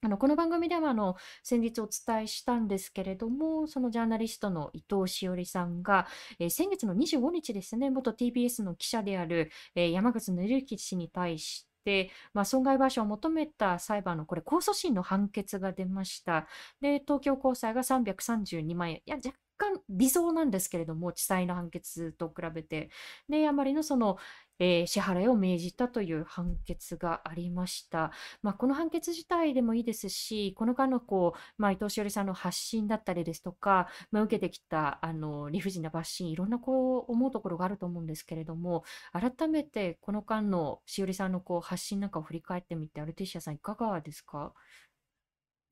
[0.07, 6.07] あのこの番組ではあの先日お伝えしたんですけれども、そのジャーナリストの伊藤詩織さんが、
[6.38, 16.47] えー先月の25日ですね、元 TBS の記者である、えー山口紀之氏に対して、まあ、損害賠償を求めた裁判のこれ控訴審の判決が出ました。
[16.81, 18.97] で、東京高裁が332万円。
[18.99, 22.90] いや、若干微増なんですけれども、地裁の判決と比べて。
[23.29, 24.19] で、あまりのその、
[24.59, 28.11] えー支払いを命じたという判決がありました。
[28.42, 44.53] まあ、この判決自体でもいいですし、この間のこう、まあ、伊藤詩織さんの発信だったりですとか、まあ、受けてきたあの理不尽なバッシン、いろんなこう思うところがあると思うんですけれども、改めてこの間のしおりさんのこう発信なんかを振り返ってみて、アルティシアさん、いかがですか？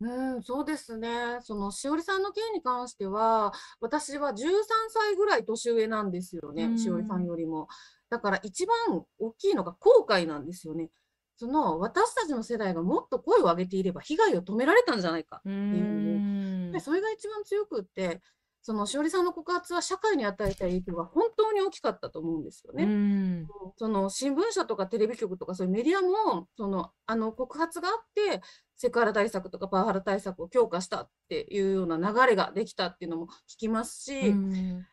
[0.00, 1.38] うん、そうですね。
[1.40, 4.34] そのしおりさんの件に関しては、私は13
[4.90, 7.68] 歳ぐらい年上なんですよね、うんしおりさんよりも。
[8.14, 10.90] だから一番大きいのが後悔なんですよね。
[11.36, 15.42] その私たちの世代がもっと声を上げていれば被害を止められたんじゃないか。
[15.44, 18.22] うーんでそれが一番強くって、
[18.62, 22.84] そのしおりさんの告発は社会に与えた影響が本当に大きかったと思うんですようね。
[22.84, 23.46] ん
[23.76, 28.40] その新聞社とかテレビ局とかそういうメディアもそのあの告発があって
[28.76, 34.86] セクハラ対策とかパワハラ対策を強化したっていうような流れができたっていうのも聞きますし、うん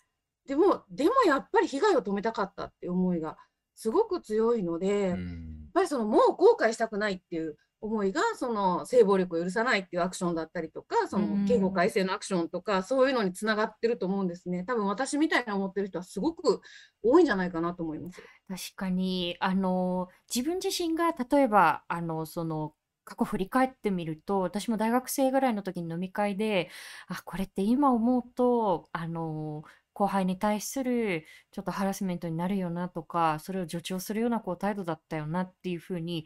[0.46, 3.38] でもでもやっぱり被害を止めたかったっていう思いが
[3.76, 11.22] すごく強いので、やっうんぱりそのもう後悔したくないっていう思いがその性暴力を許さないっていうアクションだったりとかそうん。
[11.22, 14.64] の刑法改正のアクションとかそういうのにつながってると思うんですね。
[14.66, 16.62] 多分私みたいに思ってる人はすごく
[17.04, 18.24] 多いんじゃないかなと思います。
[18.48, 26.70] 確かに、あの、自分自身が例えば、あの、その、過去振り返ってみると、私も大学生ぐらいの時に飲み会で、
[27.08, 29.64] あ、これって今思うと、あの、
[30.02, 36.26] 後輩に対するちょっとハラスメントになるよなとか、それを助長するようなこう態度だったよなっていうふうに、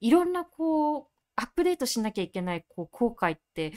[0.00, 1.06] いろんなこう、
[1.36, 3.74] アップデートしなきゃいけないこう後悔って、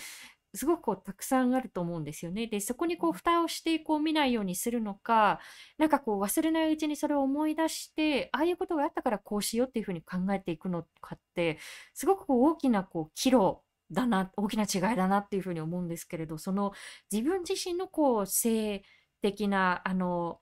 [0.54, 2.48] すごくこうたくさんあると思うんですよね。
[2.48, 5.42] で、そこにこう蓋をしてこう見ないようにするのか、
[5.78, 11.58] なんかこう忘れないうちにそれを思い出して、ああいうことがあったからこうしようっていうふうに考えていくのかって、
[11.94, 13.58] すごくこう大きなこう岐路
[13.92, 16.74] だな、大きな違いだなっていうふうに思うんですけれど、その
[17.12, 18.84] 自分自身のこう性
[19.24, 20.40] 的なあの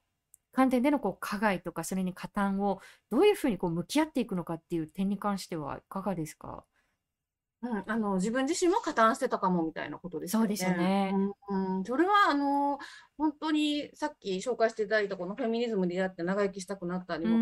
[0.52, 6.66] 観点でのこう加害とかそれに加担をどういうふうにこう向き合っていくのかっていう点に関してはいかがですか？
[7.64, 11.14] うん、あの、自分自身も加担してたかもみたいなことですそうですよね。
[11.48, 12.80] うん、うん、それはあの、
[13.18, 17.38] 本当にさっき紹介していただいたこのフェミニズムでやって長生きしたくなったにも、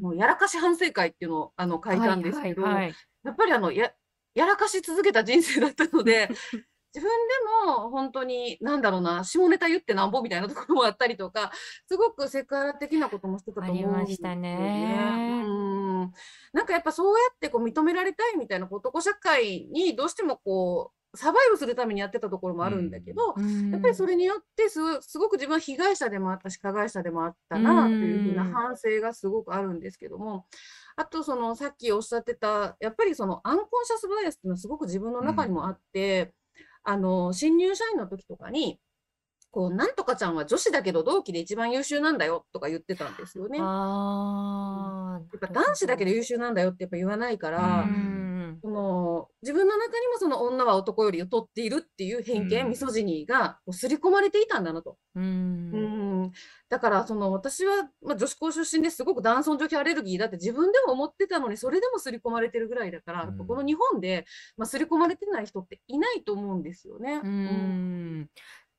[0.00, 3.92] もうやらかし反省会っていうのをあの書いたんですけど、はいはいはい、やっぱりあのや、
[4.34, 6.30] やらかし続けた人生だったので、
[6.94, 7.10] 自分
[7.66, 11.52] でも本当に、なんだろうな、下ネタ言ってなんぼみたいなところもあったりとか、
[11.86, 15.42] すごくセクハラ的なこともしてたと思うんですよね。
[15.46, 16.12] うん。
[16.52, 30.46] なんかやっぱそうやってこう認められたいみたいな男社会にどうしてもこう、サバイブするためにやってたところもあるんだけど、うん、やっぱりそれによってすすごく自分は被害者でもあったし加害者でもあったなというふうな反省がすごくあるんですけども、
[30.96, 36.32] あとそのさっきおっしゃってたやっぱりそのアンコンシャスバイアスっていうのはすごく自分の中にもあって、
[36.84, 38.80] あの、新入社員の時とかに、
[39.50, 43.58] こう、なんとかちゃんは女子だけど同期で一番優秀なんだよとか言ってたんですよね。
[43.60, 47.90] あやっぱ男子だけで優秀なんだよってやっぱ言わないから、
[48.62, 54.96] その自分の中にもその女は男より劣っているっていう偏見、ミソジニーがこう刷り込まれていたんだなと。
[55.14, 56.32] うん
[56.68, 67.20] だからその私は、まあ、女子校出身ですごく男尊女卑アレルギーだって自分でも思ってたのにそれでも刷り込まれてるぐらいだから、この日本で、まあ、刷り込まれてない人っていないと思うんですよね。
[67.22, 68.30] うん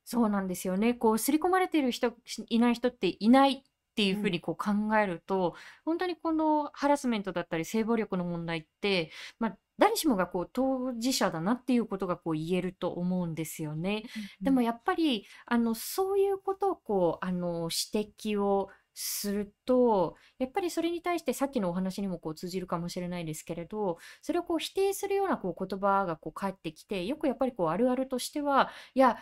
[0.04, 0.94] そうなんですよね。
[0.94, 2.14] こう、刷り込まれてる人、
[2.50, 14.04] いない人っていないっていうふうにこう考えると、本当にこのハラスメントだったり性暴力の問題って、まあ、誰しもがこう当事者だなっていうことがこう言えると思うんですよね。
[14.42, 29.18] でもやっぱりあのそういうことをこうあの指摘をするとやっぱりそれに対してさっきのお話にもこう通じるかもしれないですけれどそれをこう否定するようなこう言葉がこう返ってきてよくやっぱりこうあるあるとしてはいや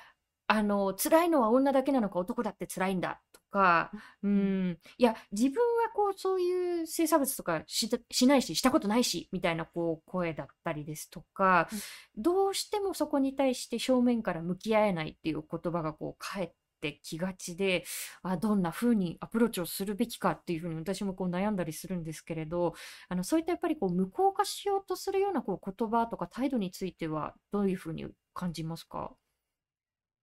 [0.47, 3.91] あの辛いのは女だけなのか男だって辛いんだか、
[4.23, 11.69] うん、いや、自分はこう、そういう性差別とかししないし、したことないし、みたいなこう声だったりですとか、
[12.15, 17.83] どうしてもそこに対して正面から向き合えないっていう言葉がこう返ってきがちで、
[18.23, 22.73] あどんな風にアプローチをするべきかっていうふうに私もこう悩んだりするんですけれど、
[23.09, 29.11] あのそういったやっぱりこう無効化しようとするようなこう言葉とか態度についてはどういうふうに感じますか？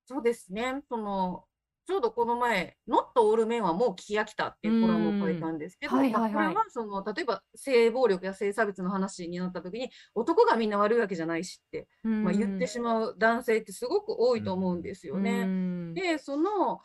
[0.06, 0.82] そうですね。
[0.88, 1.44] その
[1.86, 15.94] ちょうどこの前、ノットオールメンはもう聞き飽きたっていうコラムを書いたんですけど、はいはいはい、これはその例えば性暴力や性差別の話になった時に男がみんな悪いわけじゃないしって、まあ、言ってしまう男性ってすごく多いと思うんですよね。
[15.94, 16.80] でその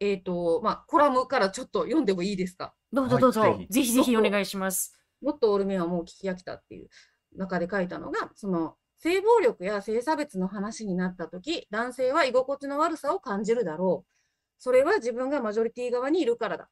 [0.00, 2.74] えっ、ー、とまあ、コラムからちょっと読んでもいいですか？
[2.92, 3.92] どうぞどうぞ、はい、ぜひ。
[3.92, 5.00] ぜひお願いします。
[5.22, 6.88] ノットオールメンはもう聞き飽きたっていう
[7.36, 14.15] 中で書いたのが、その性暴力や性差別の話になった時男性は居心地の悪さを感じるだろう。
[14.58, 16.68] それは自分がマジョリティ側にいるからだ。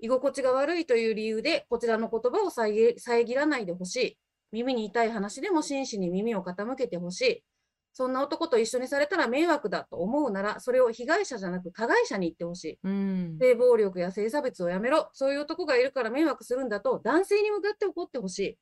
[0.00, 4.18] 居心地が悪いという理由で、こちらの言葉を遮らないでほしい。
[4.52, 7.44] 耳に痛い話でも真摯に耳を傾けてほしい。
[7.92, 12.78] そんな男と一緒にされたら迷惑だと思うなら、それを被害者じゃなく加害者に言ってほしい。
[12.84, 15.10] うん、性暴力や性差別をやめろ。
[15.14, 18.58] そういう男がいるから迷惑するんだと、男性に向かって怒ってほしい。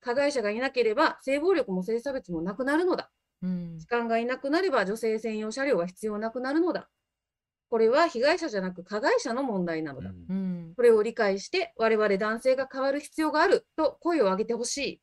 [0.00, 3.10] 加害者がいなければ、性暴力も性差別もなくなるのだ。
[3.42, 6.88] うん、時間がいなくなれば、女性専用車両が必要なくなるのだ。
[7.70, 10.10] これは被害者じゃなく加害者の問題なのだ。
[10.10, 15.00] うん、これを理解して、我々男性が変わる必要があると声を上げてほしい。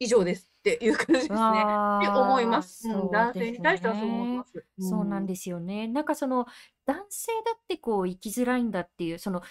[0.00, 1.36] 以上ですっていう感じですね。
[1.36, 2.88] って思います。
[2.88, 4.64] うん、男性に対してはそう思います。
[4.78, 5.88] そうなんですよね。
[5.88, 6.46] なんかその
[6.86, 9.42] 男性だってこう生きづらいんだっていうその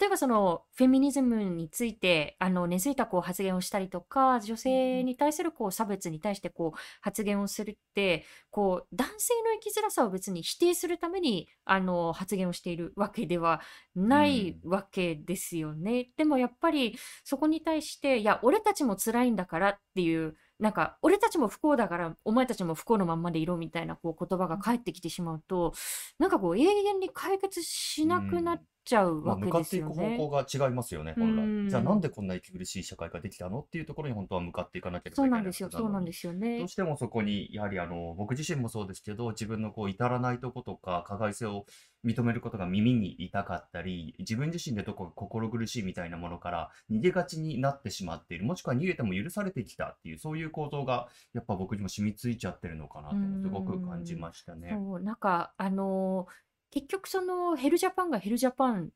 [0.00, 13.60] 例えばそのフェミニズムについてあの根付いたこう発言をしたりとか女性に対するこう差別に対してこう発言をするってこう男性の生きづらさを別に否定するためにあの発言をしているわけでは
[13.94, 16.10] ないわけですよね。
[16.16, 25.74] でもやっぱりそこに対していや俺たちも辛いんだからっていうなんか俺たちも不幸だからお前たちも不幸のまんまでいろみたいなこう言葉が返ってきてしまうと
[26.18, 31.70] なんかこう永遠に解決しなくなっちゃうわけ向かっていく方向が違いますよね、本来。
[31.70, 36.58] じゃあなんでこんな息苦しい社会ができたのっていうところに本当は向かっていかなければそうなんですよ、そうなんですよね。
[36.58, 41.66] どうしてもそこに、やはりあの僕自身もそうですけど、自分のこう至らないとことか、加害性を
[42.04, 54.70] 認めることが耳に痛かったり、自分自身でどこか心苦しいみたいなものから逃げがちになってしまっている、もしくは逃げても許されてきたっていう、そういう構造がやっぱ僕にも染みついちゃってるのかなってすごく感じましたね。
[54.72, 58.90] そうなんかあのー結局そのヘルジャパンがヘルジャパン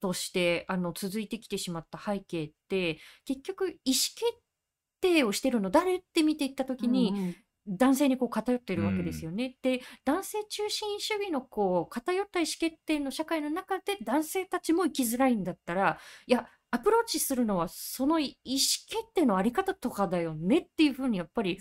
[0.00, 4.22] としてあの続いてきてしまった背景って結局意思決
[5.00, 7.34] 定をしてるの誰って見ていった時に、
[7.68, 9.56] 男性にこう偏ってるわけですよね。
[9.60, 18.58] で男性中心主義のこう偏った意思決定の社会の中で男性たちも生きづらいんだったらいやアプローチするのはその意思
[18.88, 21.58] 決定のあり方とかだよねっていうふうにやっぱり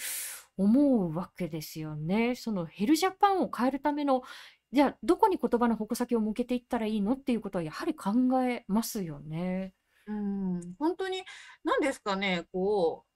[0.57, 2.35] 思うわけですよね。
[2.35, 4.21] そのヘルジャパンを変えるための
[4.75, 8.11] じゃあどこに言葉の矛先を向けていったらいいのっていうことはやはり考
[8.43, 9.73] えますよね。
[10.07, 11.23] うん、本当に
[11.63, 13.09] 何ですかね、こう、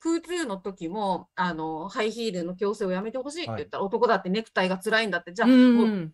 [0.00, 3.62] 空中の時も、あの、ハイヒールの矯正をやめてほしいってはい。
[3.62, 6.12] 言ったら、男だってネクタイが辛いんだって、じゃうあ、もう、ん。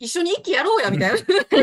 [0.00, 1.18] 一緒に息やろうや、みたいな。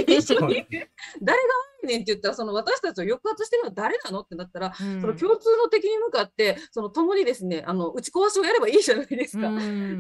[0.07, 0.67] 一緒に。
[1.21, 1.45] 誰が
[1.83, 5.15] 悪いねんって言ったら、その私たちを抑圧してるのは誰なのってなったら、うそのん。
[5.15, 9.55] 共通の敵に向かって、その共にですね、あの、打ち壊しをやればいいじゃないですうか。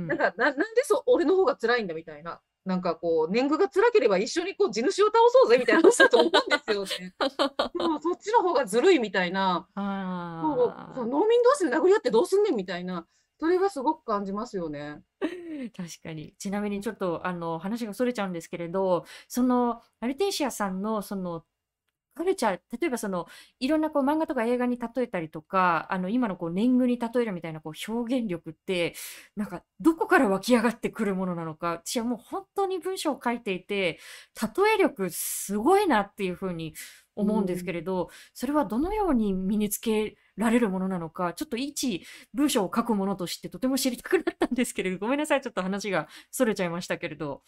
[0.07, 0.19] なんん。
[0.19, 2.41] か、な、なんでそう、俺の方が辛いんだみたいな。
[2.65, 7.15] なんかこう、年貢が辛ければ一緒にこう地主を倒そうぜみたいな話だと思うんですよね。
[7.77, 9.67] でもそっちの方がずるいみたいな。
[9.75, 10.57] そう、
[10.95, 13.07] そうあ農民同士で殴り合ってどうすんねんみたいな。
[13.39, 15.01] それがすごく感じますよね。
[15.21, 15.25] あ、
[15.75, 16.35] 確かに。
[16.37, 21.43] ちなみにちょっとあの話がそれちゃうんですけれど、そのアルテイシアさんのその
[22.15, 23.27] カルチャー、例えばその
[23.59, 28.95] いろんなこう漫画とか映画に例えたりとか、あの今のこう年貢に例えるみたいなこう表現力って、
[29.35, 33.99] なんかどこから湧き上がってくるものなのか、私はもう本当に文章を書いていて、
[34.57, 36.73] 例え力すごいなっていうふうに
[37.19, 37.73] う思うんですけん。
[37.73, 42.03] れど、それはどのように身につけられるものなのか、ちょっと一
[42.33, 47.41] 文章を書くものとしてとても知りたくなったんですけれど、ごめんなさい、ちょっと話がそれちゃいましたけれど。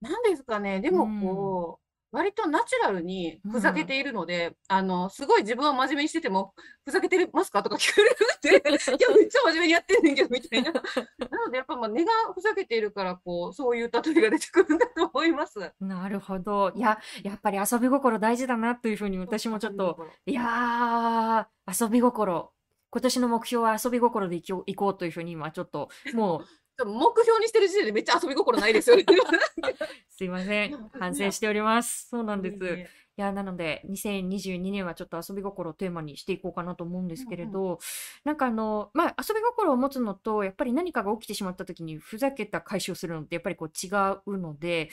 [0.00, 0.80] なんですかね。
[0.80, 1.10] でうもん。
[1.12, 3.86] こう、割とナチュラルにうふざけん。
[3.86, 6.54] ているので、あの、すごい自分は真面目にしてても、
[6.84, 7.62] ふざけてますか？
[7.62, 10.72] とか 聞かれるんで、 いや、めっちゃ真面目にやってんねんけど、みたいな。
[11.30, 15.72] なので、やっぱまあ根がふざけているから、こう、そういう例えが出てくるんだと思います。
[15.80, 16.72] なるほど。
[16.74, 19.98] いや、やっぱり遊び心大事だなというふうに私もちょっと。
[20.26, 22.52] いやー、遊び心。
[22.92, 26.44] 今年の目標は遊び心でいこう、いこうというふうに今ちょっと、もう、
[26.84, 29.04] 目標にしてる時点でめっちゃ遊び心ないですよね。
[30.10, 30.90] すいません。
[30.98, 32.08] 反省しております。
[32.08, 32.86] そうなんです。
[33.20, 37.52] いや、なので、2022年はちょっと遊び心をテーマにしていこうかなと思うんですけれうんうん。
[37.52, 37.78] ど、
[38.24, 43.90] なんかあの、まあ、遊び心を持つのと、やっぱり何かが起きてしまった時にふざけた回収をするのってやっぱりこう違
[44.26, 44.88] うので、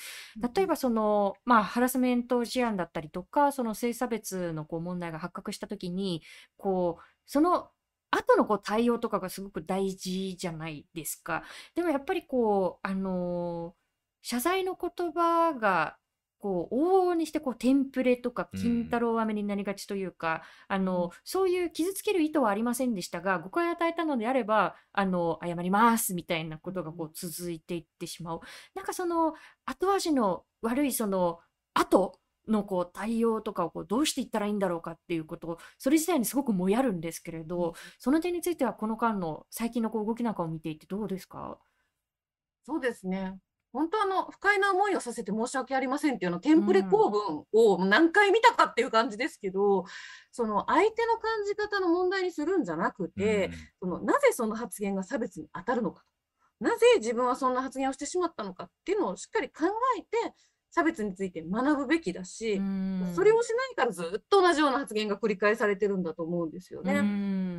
[0.56, 6.22] 例えばその、まあ、ハラスメント事案だったりとか、その性差別のこう問題が発覚した時に、
[6.58, 7.70] こう、その
[8.12, 11.44] 後のこう対応とかがすごく大事じゃないですか。
[11.76, 13.76] でもやっぱりこう、あの
[14.22, 15.98] 謝罪の言葉が、
[16.40, 19.00] こう、往々にしてこう、テンプレとか、う金太ん。
[19.00, 28.42] 郎飴になりがちというか、あうんの、そういう傷つける意図はありませんでしたが、誤解を与えたのであれば、あの、謝りますみたいなことがこう続いていってしまう。
[28.76, 29.34] なんかその、
[29.66, 31.40] 後味の悪いその、
[31.74, 41.60] 後のこう対応とかをこうどうしていったらいいんだろうかっていうことを、それ自体にすごくもやるんですけれうんど、その点についてはこの間の最近のこう動きなんかを見ていてどうですか？
[42.64, 43.40] そうですね。
[43.74, 46.66] 本当あの、不快な思いをさせて申し訳ありませんっていうのテンうん。
[46.66, 49.86] プレ公文を何回見たかっていう感じですけど、
[50.32, 53.70] その相手の感じ方の問題にするんじゃなくうて、ん。
[53.80, 56.04] そのなぜその発言が差別に当たるのか、
[56.60, 59.66] なぜ自分はそんな発言をしてしまったのかっていうのをしっかり考
[60.00, 60.08] えて、
[60.72, 62.66] 差別について学ぶべきだうし、
[63.14, 63.34] それん。
[63.34, 66.90] をしないからずっと同じような発言が繰り返されてるんだと思うんですよう。
[66.90, 67.10] ね。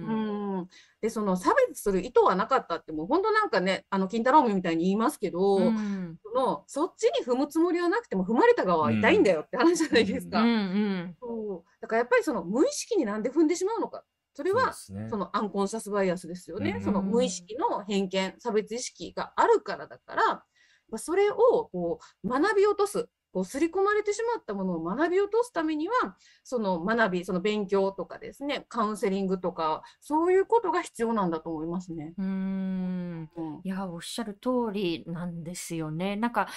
[0.01, 0.69] うんん。
[1.01, 5.75] で、その差別する意図はなかったって、もう本当なんかね、あの、金太郎飴みたいに言いますけうど、
[6.11, 6.19] ん。
[6.25, 9.33] その、そっちに踏むつもりはなくても、踏まれた側うは痛いんだん。
[9.33, 10.31] よって話じゃうないですうん。
[10.31, 10.53] か。
[10.73, 11.19] うん。
[11.21, 11.71] そう。
[11.81, 14.05] だからやっぱりその無意識になんで踏んでしまうのか。
[14.35, 15.01] それは、すね。
[15.09, 16.79] そのアンコンシャスバイアスですようね。
[16.83, 17.31] その無意ん。
[17.31, 20.45] 識の偏見、差別意識があるからだから、
[20.91, 21.37] まあそれを
[21.73, 23.09] こう学び落とす。
[23.31, 32.15] こう刷り込まれてしまったものを学び落とすためには、その学び、その勉強とかですね、カウンセリングとか、そういうことが必要なんだと思いますね。
[32.17, 33.31] うーん。
[33.37, 33.61] うん。
[33.65, 36.17] いや、おっしゃる通りなんですよね。
[36.17, 36.49] なんか、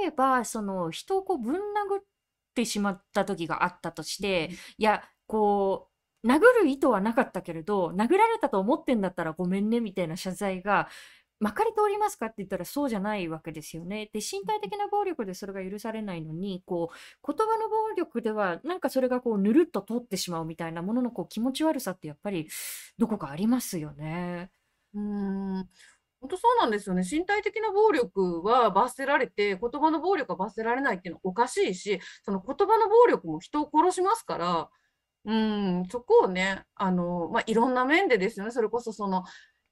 [0.00, 1.58] 例えば、その、人をこう、ぶん殴
[2.00, 2.04] っ
[2.54, 5.88] てしまった時があったとして、いや、こ
[6.24, 10.88] う、殴る意図はなかったけれど、殴られたと思ってんだったらごめんね、みたいな謝罪が、
[11.42, 14.08] まかり通りますかって言ったらそうじゃないわけですよね。
[14.12, 22.48] で、身体的な暴力でそれが許されないのに、こう、言葉の暴力では、なんかそれがこう、ぬるっと通ってしまうみたいなもののこう、気持ち悪さってやっぱり、
[22.96, 24.50] どこかありますよね。
[24.94, 25.02] うー
[25.62, 25.68] ん。
[26.20, 27.02] 本当そうなんですよね。
[27.10, 34.70] 身体的な暴力は罰せられて、言葉の暴力は罰せられないっていうのはおかしいし、その言葉の暴力も人を殺しますから、
[35.24, 38.52] うーん、そこをね、あの、まあ、いろんな面でですよね。
[38.52, 39.24] それこそその、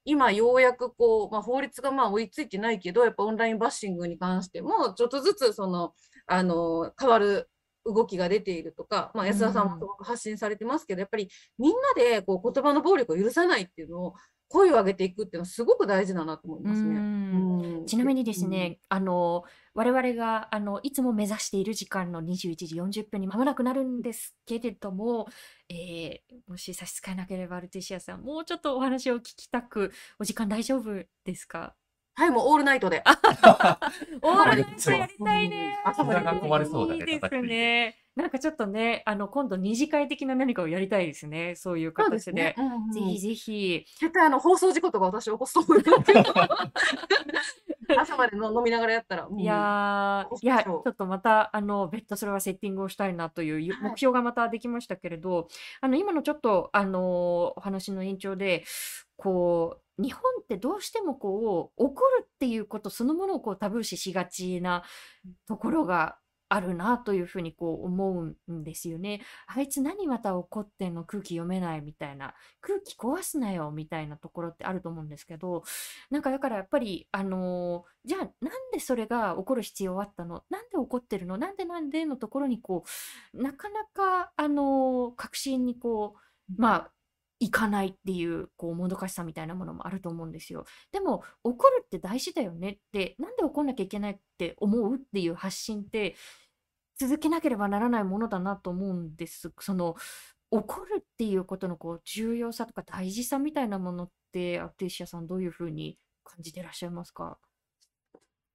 [0.03, 5.93] 今ようやくこう、まあ、法律がまあ追いついてないけど、やっぱオンラインバッシングに関しても、ちょっとずつその、
[6.27, 7.49] あの、変わる
[7.85, 14.13] 動きが出ているとか、まあ、う安田さんも発信されてますけど、やっぱりみんなでこう言葉の暴力を許さないっていうのを、
[14.47, 16.95] 声を上げていくっていうのはすごく大事だなと思いうますね。
[16.95, 17.79] ん。
[17.79, 17.85] うん。
[17.85, 18.51] ちなみにですうん。
[18.51, 19.43] ね、あの、
[19.73, 25.27] 我々が、あの、いつも目指している時間の21時40分に間もなくなるんですけれども、
[25.69, 31.75] えーもし差し支えなければ、アルティシアさん、もうちょっとお話を聞きたく、お時間大丈夫ですか？
[32.21, 33.01] はい、もうオールナイトで。
[34.21, 35.79] オールナイトやりたいね。
[35.83, 37.97] 朝まで壊れそうだねいいですね。
[38.15, 41.55] なんかちょっとね、あの、今度二次会的な何かをやりたいですね。
[41.55, 42.33] そういう形で。
[42.33, 42.55] ね。
[42.59, 43.85] うんうんぜひぜひ。
[43.99, 45.83] 絶対あの放送事故とか私起こすと思う
[47.97, 55.47] 朝までの飲みながらやったら、うんいやいや、ちょっとまた、あの、別途それはセッティングをしたいなという目標がまたできましたけれど、
[55.81, 58.63] あの、今のちょっと、あの、お話の延長で、
[59.17, 64.83] こう、日本ってどうしてもこう、怒るっていうことそのものをこうタブー視しがちな
[65.47, 66.17] ところが
[66.53, 69.21] あるなというふうにこう思うんですよね。
[69.47, 75.63] あいつ何また怒ってんの空気読めないみたいな空気壊すなよみたいなところってあると思うんですけど
[76.09, 80.43] なんかだからやっぱりあのーじゃあなんでそれが起こる必要あったの？
[80.49, 81.37] なんで怒ってるの？
[81.37, 82.03] なんでなんで？
[82.03, 82.83] のところにこ
[83.33, 86.91] うなかなかあのー確信にこうまあ
[87.41, 90.63] いかないっていうこうもどかしさみたいなものもあると思うんですよ。
[90.91, 96.15] でも怒るって大事だよねってなんで怒んなきゃいけないって思うっていう発信って
[96.99, 99.51] 続けなければならないものだなと思うんです。
[99.59, 99.95] その
[100.51, 107.39] 怒るっていうことのこう重要さとか大事さみたいなものってアクティシアさんどういうふうに感じてらっしゃいますか？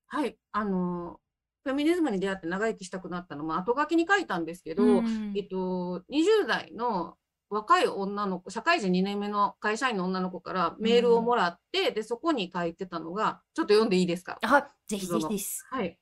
[0.07, 1.19] はい、あの、
[1.65, 7.17] フェミニズムに出会って長生きしたくなったのも後書きに書いたんですけど、うんえっと、20代の
[7.49, 14.39] 若い女の子、社会人2年目の会社員の女の子からメールをもらって、で、そこに書いてたのが、ちょっと読んでいいですか？
[14.43, 15.65] あぜひぜひです。
[15.71, 15.99] はい。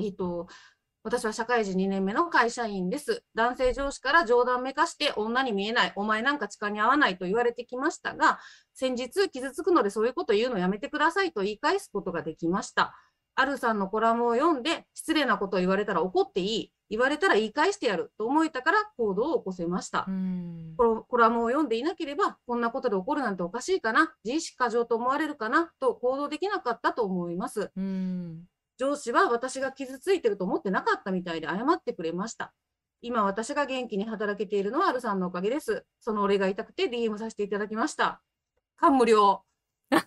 [0.00, 0.46] えっと、
[1.04, 3.24] 私は社会人2年目の会社員です。
[3.34, 8.38] 男性上司から冗談めかして女に見えない、お前なんか力に合わないと言われてきましたが、
[8.74, 12.94] 先日傷つくのでそういうこと言うのやめてくださいと言い返すことができました。
[13.38, 20.10] あるさんのコラムを読んで、失礼なことを言われたら怒っていい、言われたら言い返してやると思えたから行動を起こせましたう。
[20.10, 27.70] んコラムを読んでいなければ、こんなことで怒るなんておかしいかな、自意識過剰と思われるかなと行動できなかったと思います。
[27.76, 28.42] うん
[28.76, 32.52] 上司は私が傷ついてると思ってなかったみたいで謝ってくれました。
[33.02, 35.84] 今私が元気に働けているのはアルさんのおかげです。
[36.00, 38.20] そのお礼が痛くて DM させていただきました。
[38.76, 39.42] 感無量。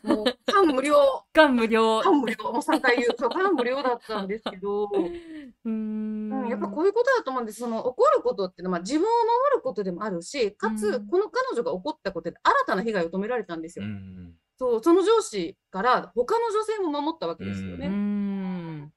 [0.03, 0.95] もう感無量。
[1.33, 2.01] 感無量。
[2.01, 2.35] 感無量。
[2.51, 3.15] もう3回言う。
[3.17, 7.59] そう、感無量だったんですけど、 うーんうん、やっぱこういうことだと思うんです。
[7.59, 13.85] その怒ることっていうのは、まあ、自分を守ることでもあるし、かつ、うんこの彼女が怒ったことで新たな被害を止められたんですよ。
[13.85, 17.87] うんそう、その上司から他の女性も守ったわけですようね。
[17.87, 18.93] ん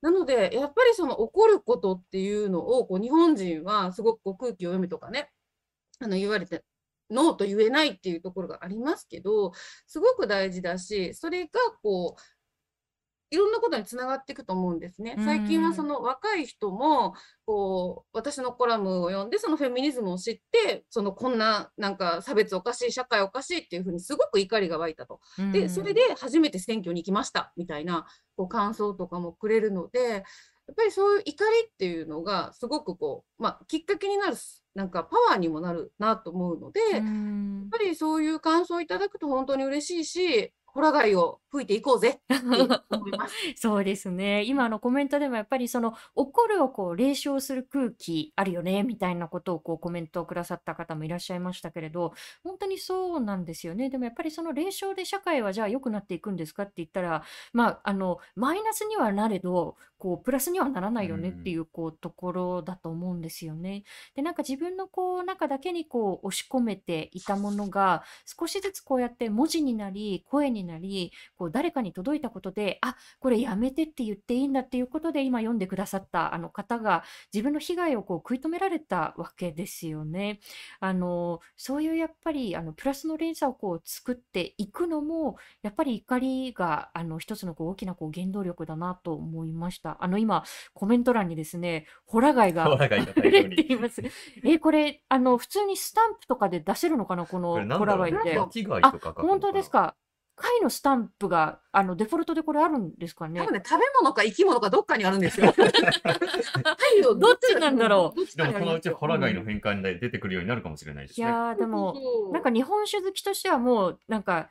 [0.00, 5.30] なので、やっぱりその怒ることっていうのをこう日本人はすごくこう空気を読めとかね、
[6.00, 6.64] あの言われて、
[7.10, 9.52] ノーと言えないっていうところがありますけど、
[9.86, 11.50] すごく大事だし、それが
[11.82, 12.20] こう、
[13.30, 15.16] いろんなことにつながっていくと思うんですね。
[15.18, 17.14] 最近はその若い人も、
[17.46, 25.20] こう、私のコラムを読んで、そのフェミニズムを知って、そのこんななんか差別おかしい、社会おかしいっていうふうにすごく怒りが湧いたと。
[25.52, 30.00] で、それで初めて選挙に行きましたみたいなこう感想とかもくれるので、
[30.66, 34.36] やっぱりそういう怒りっていうのがすごくこう、まあ、きっかけになる、
[34.74, 42.34] なんかパワーにもなるなと思うので、やっうんぱりそういう感想をいただくと本当に嬉しいし、ホラ貝を吹いていこうぜって
[42.90, 43.34] 思います。
[43.56, 44.42] そうですね。
[44.42, 52.12] 今のコメントでもやっぱりその怒るをこう冷笑する空気あるよねみたいなことをこうコメントをくださった方もいらっしゃいましたけれど、
[52.42, 53.88] 本当にそうなんですよね。
[53.88, 57.22] でもやっぱりその冷笑で社会はじゃあ良くなっていくんですかって言ったら、
[57.52, 63.84] まああのマイナスにはなれど、こうプラスにはならないよねっていうこうところだと思うんですよね。
[64.16, 80.40] でなんか自分のこう中だけにこう押し込めていたものが少しずつこうやって文字になり声になりこう誰かに届いたことであこれやめてって言っていいんだっていうことで今読んでくださったあの方が自分の被害をこう食い止められたわけですよね。
[80.80, 89.96] あのそういうやっぱりあのプラスの連鎖をこう作っていくのもやっぱり怒りがあの一つのこう大きなこう原動力だなと思いました。
[90.00, 93.44] あの今コメント欄にですねホラ貝がホラ貝が溢れ。
[93.44, 94.02] ています。
[94.44, 97.84] えこれあの普通にスタンプとかで出せるのかなこのホ。
[97.84, 98.38] ラ貝って。
[99.16, 99.94] 本当ですか？
[100.36, 103.40] 貝のスタンプがあのデフォルトでこれあるんですかね？
[103.40, 103.52] 多分。
[103.52, 105.52] ね、食べ物か生き物かどっかにあるんですよ。
[105.54, 108.36] 貝をどっちなんだろう？
[108.36, 111.26] でもそのうちホラ貝のうん変換で出てくるようになるかもしれないですね。
[111.26, 111.94] いやーでも
[112.32, 114.50] なんか日本酒好きとしてはもうなんか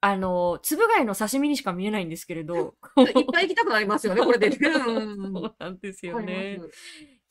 [0.00, 2.74] あのつぶ貝の刺身にしか見えないんですけれど。
[2.98, 6.60] いっぱい行きたくなりますよね、 これでそうなんですよね。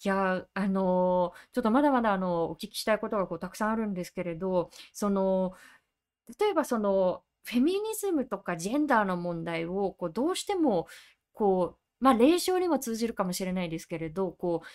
[0.04, 5.54] いやーあのーちょっとまだまだあのお聞きしたいことがこうたくさんあるんですけれどその
[6.40, 10.88] 例えばそのフェミニズムとかジェンダーの問題をこうどうしても
[11.34, 14.68] こうまあ霊障にも通じるかもしれないですけれどこう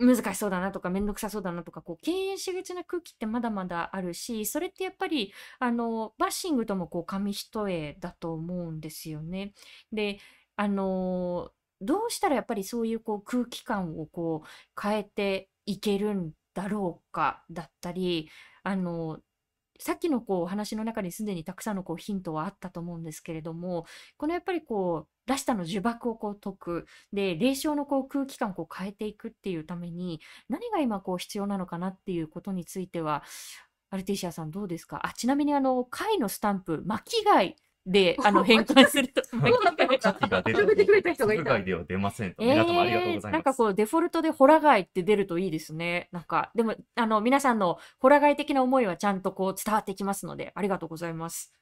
[0.00, 9.52] 難しそうだなとか面倒くさそうだなとかこう敬遠しがちな空気ってまだまだあるしそれってやっぱりあのバッシングともこう紙一重だと思うんですよね。
[9.92, 10.18] で
[10.56, 11.50] あの
[11.82, 18.30] どうしたらやっぱりそういうこう空気感をこう変えていけるんだろうかだったり
[18.62, 19.20] あの
[19.80, 26.86] さっきのこうお話の中にすでにたくさんのこうヒントはあったと思うんですけれどもこのやっぱりこうラシタの呪縛をこう解く。
[27.12, 33.22] で霊障のこう空気感をこう変えていくっていうために何が今こう必要なのかなっていうことについては
[33.90, 35.00] アルティシアさんどうですか？
[35.06, 37.56] あちなみにあの貝のスタンプ巻貝
[37.86, 42.42] で あの変換すると巻貝チャキが出広げてくれた人がいたでは出ませんと。
[42.42, 43.32] 皆様ありがとうございます。
[43.32, 46.08] なんかこうデフォルトでホラ貝って出るといいですね。
[46.12, 51.54] なんかでもあの皆さんのホラ貝的な思いはちゃんとこう伝わってきますのでありがとうございます。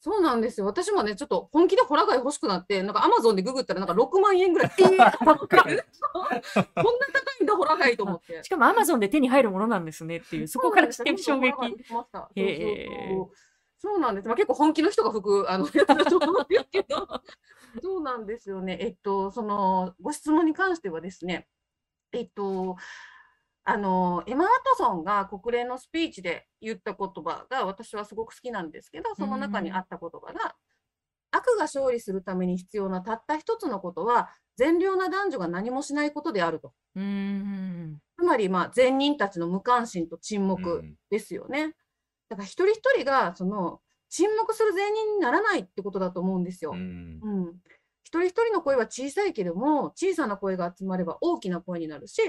[0.00, 0.66] そうなんですよ。
[0.66, 4.72] 私もね、ちょっと本気でホラ貝欲しくなって、なんかアマゾンでググったらなんか6万円ぐらい。
[4.80, 5.78] えー、高い こんな高
[7.40, 8.48] いんだ、ホラ貝と思ってし。
[8.48, 11.52] かもアマゾンで手に入るものなんですねっていうそこからして衝撃。
[11.52, 13.51] そうなんですよ本当ホラ貝売ってましたへー
[13.82, 14.28] そうなんです。
[14.28, 17.08] まあ、結構本気の人が吹くあのやつだと思うんですけど、
[17.82, 18.78] そうなんですよね。
[18.80, 21.48] えっと、そのご質問に関してはですね、
[22.12, 22.76] えっと、
[23.64, 30.54] あのエマ・ワトソンが国連のスピーチで言った言葉が私はすごく好きなんですけど、その中にあった言葉が、
[31.32, 36.72] 悪が勝利するために必要なたった一つのことは、善良な男女が何もしないことであると。
[36.94, 41.74] うーんつまり、まあ、善人たちの無関心と沈黙うんですよね。
[42.32, 46.72] だから一人一人がその沈黙する善人にならないってことだと思うんですよ。
[46.72, 47.54] うんうん、
[48.04, 52.20] 一人一人の声は小さいけども小さな声が集まれば大きな声になるし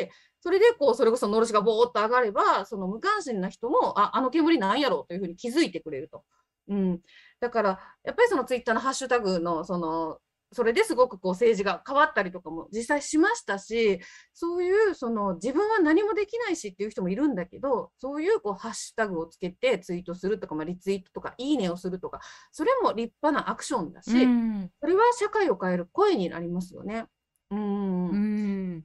[0.41, 6.24] それでこうそれこそのろしがボーっと上がればその無関心な人もああの煙なんやろというふうに気づいてくれると。
[6.70, 7.01] うん、
[7.39, 10.20] だからやっぱりそのツイッターのハッシュタグのその
[10.54, 13.99] それですごくこう政治が変わったりとかも実際しましたし
[14.34, 22.20] そういうその自分は何もできないしっていう人もいるんだけどそういうこうハッシュタグをつけてツイートするとか、まあ、リツイートとかいいねをするとか
[22.51, 27.06] それも立派なアクションだし、うんそれは社会を変える声になりますよね。
[27.51, 28.10] うん。
[28.10, 28.84] うん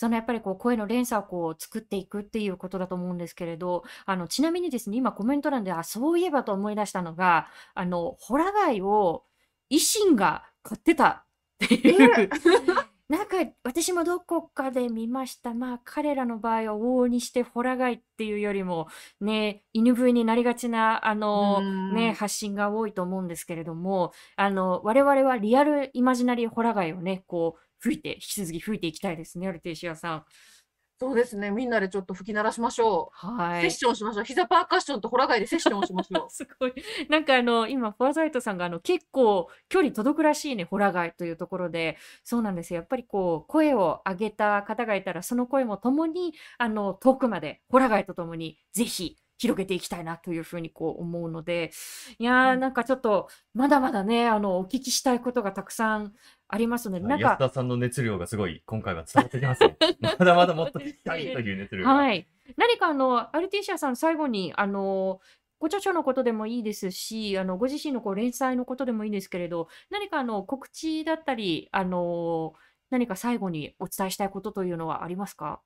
[0.00, 9.24] そのやっぱりこう声の連鎖をこう作っていくっていうことだと思うんですけれどあのちなみにですね今コメント欄であそういえばと思い出したのがあのホラ貝を
[9.70, 11.26] 維新が買ってた
[11.64, 12.30] っていう。
[13.10, 15.52] なんか私もどこかで見ました。
[15.52, 18.86] まあ彼らの場合は往々にしてホラ貝っていうよりも
[19.20, 30.24] ね犬笛になりがちなあのうんね発信が多いと思うんですけれどもあの我々はリアルイマジナリーホラ貝をねこう吹いて引き続き吹いていきたいですねアルテイシアさん。
[31.00, 31.50] そうですね。
[31.50, 33.16] みんなでちょっと吹き鳴らしましょう。
[33.58, 33.70] セッはい。
[33.70, 34.24] ションしましょう。
[34.24, 36.30] 膝パーカッションとホラ貝でセッションをしましょう。
[36.30, 36.74] すごい。
[37.08, 42.78] なんかあの、今、フォアザイトさんがあの結構距離届くらしいね、ホラ貝というところで、そうなんですよ。
[42.78, 51.70] やっぱりこう、声を上げた方がいたら、その声もともに、あの、遠くまで、ホラ貝とともに、ぜひ、広げていきたいなというふうにこう思うので、
[52.18, 56.12] いやー、なんかちょっと、まだまだね、あの、お聞きしたいことがたくさん
[56.46, 59.78] ありますので、なんか、安田さんの熱量がすごい今回は伝わってきますね。
[60.18, 61.94] まだまだもっと聞きたいという熱量が。
[61.94, 62.28] はい。
[62.58, 65.20] 何かあの、アルティシアさん、最後に、あの、
[65.58, 72.54] ご著書のことでもいいですし、あの、ご自身のこう連載のことでもいいんですけれど、何かあの、告知だったり、あの、
[72.90, 75.60] 何か最後にお伝えしたいことというのはありますか？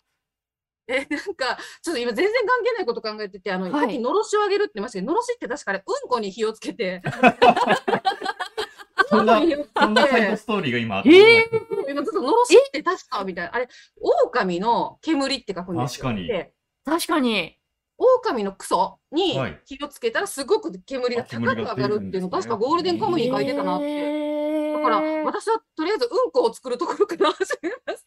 [0.87, 3.72] え、なんか、ちょっと今全然関係ないこと考えてて、あの、はい。
[3.72, 7.03] さっきのろしをあげるって言いましたけど、のろしって確かあれ、うんこに火をつけて、
[9.09, 11.91] そんなうんこに火をつそんなサイドけて、ストーリーが今、えー。
[11.91, 13.68] 今ちょっとのろしって確かみたいな、あれ、
[14.01, 16.05] 狼の煙って書くんですよ。
[16.05, 16.26] 確かに。
[16.26, 16.53] で
[16.85, 17.57] 確かに。
[17.97, 19.61] 狼のクソにはい。
[19.64, 22.28] 火をつけたらすごく煙があ高く上がるっていうの、ね。
[22.30, 23.87] 確かゴールデンカムイに書いてたなって。
[23.87, 25.22] えだからー。
[25.22, 28.05] 私はとりあえずうんこを作るところから始めます。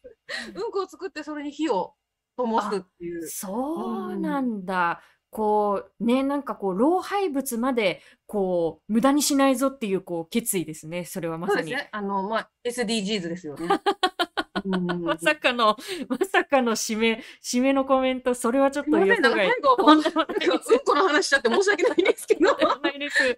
[0.54, 1.94] うんこを作ってそれに火を
[2.38, 3.28] 灯すっていう。
[3.28, 5.02] そうなんだ。
[5.30, 11.04] こう、ね、なんかこう、老廃物まで、こう、無駄にしないぞっていう、こう、決意ですね。
[11.04, 11.68] それはまさに。
[11.68, 11.88] そうですね。
[11.92, 13.68] あの、まあ、SDGs ですよね。
[14.74, 15.76] うんまさかの、
[16.08, 19.32] まさかの締め、締めのコメント、それはちょっと予想外。
[19.32, 20.02] 最後、 うん
[20.84, 22.56] この話しちゃって申し訳ないんですけど。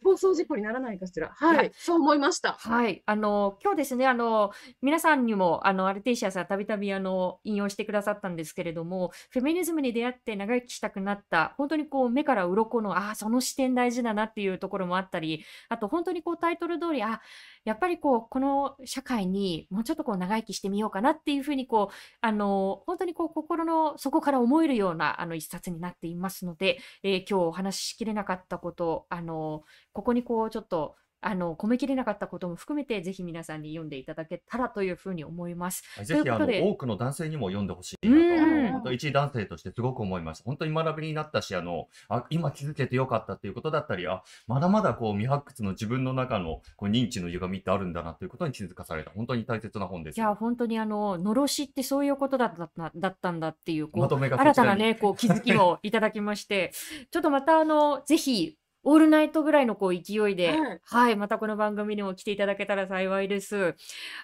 [0.02, 1.30] 放送事故にならないかしら。
[1.34, 2.52] はい、そう思いました。
[2.52, 3.02] はい。
[3.06, 4.52] あの、今日ですね、あの、
[4.82, 17.20] 皆さんにも、あの、アルテイシアさん、たびたび、あの、引用してくださったんですけれども、フェミニズムに出会って長生きしたくなった、本当にこう、目から鱗の、ああ、その視点大事だなっていうところもあったり、あと、本当にこう、タイトル通り、あ、
[17.64, 35.82] やっぱりこう、この社会にもうちょっとこう、長生きしてみようかなっていうふうにこう、あの、本当にこう心の底から思えるようなあの一冊になっていますので、えー今日お話ししきれなかったこと、あの、ここにこうちょっと、あの、込めきれなかったことも含めて、ぜひ皆さんに読んでいただけたらというふうに思います。
[36.02, 40.44] ぜひあの多くの男性にも読んでほしいなと、一男性としてすごく思いました。
[40.44, 50.16] 本当に学びになったし、あのあ今気づけてよかったっていうことだったり、あまだまだこう未発掘の自分の中のこう認知の歪みってあるんだなということに気づかされた、本当に大切な本です。
[50.16, 56.72] いや、本当にあの、のろしってそういうことだったなだったんだっていう、こうま新たなね、こう気づきをいただきまして、
[57.10, 63.74] ちょっとまたあの、ぜひ、オールナイトぐらいのこう勢いで、はいはい、またこの番組にも来ていただけたら幸いです。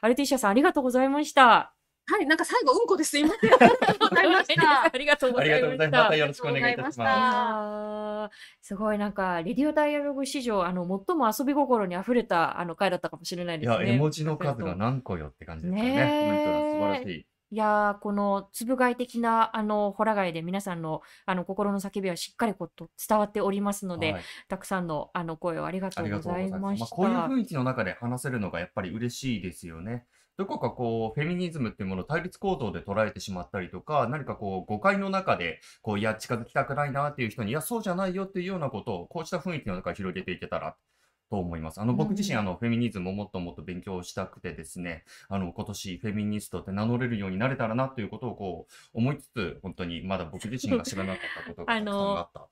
[0.01, 1.73] アルティシアさん、ありがとうございました。
[2.09, 3.53] はい、なんか最後、うんこですいません。
[3.53, 4.85] ありがとうございました。
[4.95, 5.99] ありがとうごありざいましがとうございます。
[5.99, 6.17] またた。
[6.17, 8.67] よろしくお願いいたしありがとうございましたます。
[8.69, 13.87] すごいなんか、レディオダイアログ史上、あの、最も遊び心にあふれた、あの、回だったかもしれないいですね。
[13.89, 15.91] や、絵文字の数が何個よって感じですよね。
[15.91, 17.27] コメント欄素晴らしい。
[17.53, 26.77] いやー、このつぶ貝的な、あの、ホラ貝で皆さんの、あの、心の叫びはしっかりこうと伝わっておりますので、はいたくさんの、あの、声をありがとうございま。
[26.77, 26.85] した。
[26.85, 30.07] まあ、こういう雰囲気の中で話せるのがやっぱり嬉しいですよね。
[30.37, 40.77] どこかこう、フェミニズムっていうものを対立構造で捉えてしまったりとか、何かこう、誤解の中で、こう、いや、近づきたくないなっていう人に、いや、そうじゃないよっていうようなことを、こうした雰囲気の中で広げていけたら
[41.31, 41.81] と思います。
[41.81, 52.49] あの、僕自身、うんあの、フェミニズムをもっともっと勉強したくてですね、あの、今年、フェミニストって名乗れるようになれたらなということをこう、思いつつ、本当にまだ僕自身が知らなかったことがたくさんあった。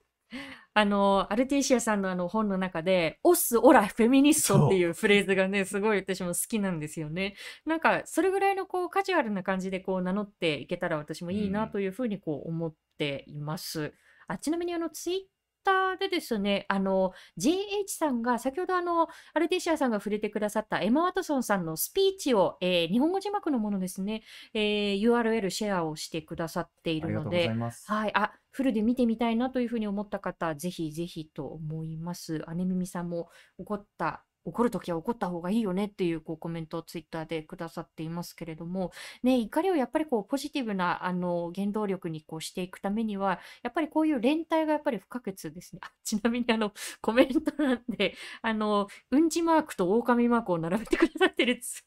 [0.77, 7.37] あの、アルティシアさんのあの本の中で、オス、オラ、フェミニストっていうフレーズがね、すごい私も好きなんですよね。
[7.65, 13.95] なんか、それぐらいのこう、カジュアルな感じでこう、名乗っていけたら私もいいなというふうにこう、思っています。
[14.27, 15.19] あ、ちなみにあの、ツイッ
[15.65, 17.55] ターでですね、あの、JH
[17.89, 27.49] さんが、先ほどあの、アルティシアさんが触れてくださったエマ・ワトソンさんのスピーチを、えー日本語字幕のものですね、えー URL シェアをしてくださっているので。
[27.87, 32.45] はい、あ、フルで見てみたいなというふうに思った方、ぜひぜひと思います。
[32.55, 38.93] 姉耳さんも怒った、怒るときは怒った方がいいよねっていうこうコメントをツイッターでくださっていますけれども、
[39.23, 45.81] ね、怒りをやっぱりこうポジティブなあの原動力にこうしていくためには、やっぱりこういう連帯がやっぱり不可欠ですね。
[46.05, 51.83] ちなみにあのコメント欄で、あの、うんちマークと狼マークを並べてくださってるつ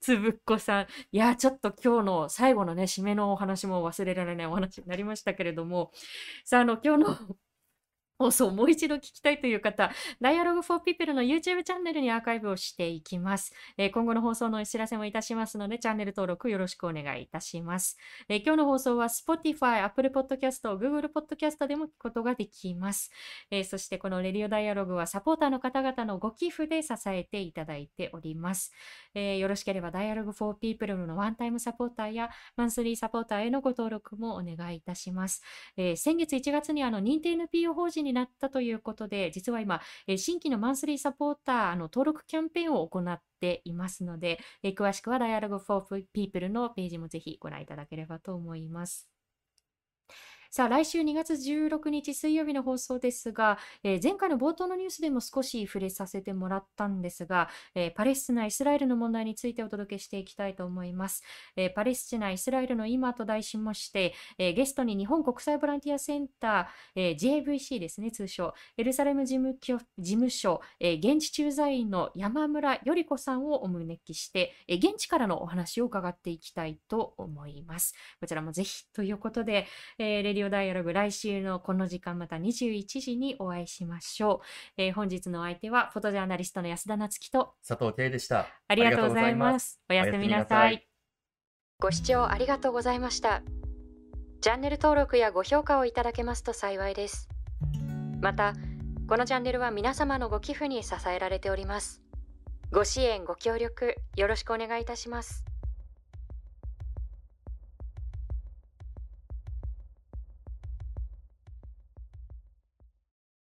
[0.00, 0.86] つぶっこさん。
[1.12, 5.90] いや、ちょっと今日の最後のね、締めのお話も忘れられないお話になりましたけれども、
[6.44, 7.16] さあ、あの、今日の
[8.22, 9.90] 放送をもう一度聞きたいという方、
[10.22, 13.52] Dialogue for People の YouTube チャンネルにアーカイブをしていきます。
[13.76, 17.96] え今後の放送のお知らせもいたしますので、チャンネル登録よろしくお願いいたします。
[18.28, 23.10] え今日の放送は Spotify、Apple Podcast、Google Podcast でも聞くことができます。
[23.50, 28.72] えそしてこのレディオダイアログはサポーターの方々のご寄付で支えていただいております。
[29.14, 35.42] えよろしければ Dialogue for People のワンタイムサポーターやマンスリーサポーターへのご登録もお願いいたします。
[35.76, 49.11] え先月1月にあの認定 NPO 法人にになったということで、実は今、え新規のマンスリーサポーターの登録キャンペーンを行っていますので、え詳しくは Dialogue for People のページもぜひご覧いただければと思います。
[50.54, 61.22] さあ、来週2月16日水曜日の放送ですが、えー前回の冒頭のニュースでも少し触れさせてもらったんですが、えーパレスチナ・イスラエルの問題についてお届けしていきたいと思います。
[61.56, 77.94] えーパレスチナ・イスラエルの今と題しまして、えゲストに日本国際ボランティアセンター、え JVC ですね、通称、エルサレム事務事務所、え現地駐在員の山村より子さんをお招きして、え現地からのお話を伺っていきたいと思います。
[78.20, 84.42] こちらもぜひということで、えレディオダイアログ来週のこの時間また21時にお会いしましょ
[84.76, 84.82] う。
[84.82, 88.46] えー本日のお相手はフォトジャーナリストの安田なつきと佐藤圭でした。
[88.68, 89.80] ありがとうございます。
[89.88, 90.86] おやすみなさい。
[91.80, 93.42] ご視聴ありがとうございました。
[94.40, 97.28] チャンネル登録やご評価をいただけますと幸いです。
[98.20, 98.54] また、
[99.08, 102.02] このチャンネルは皆様のご寄付に支えられております。
[102.72, 105.44] ご支援、ご協力、よろしくお願いいたします。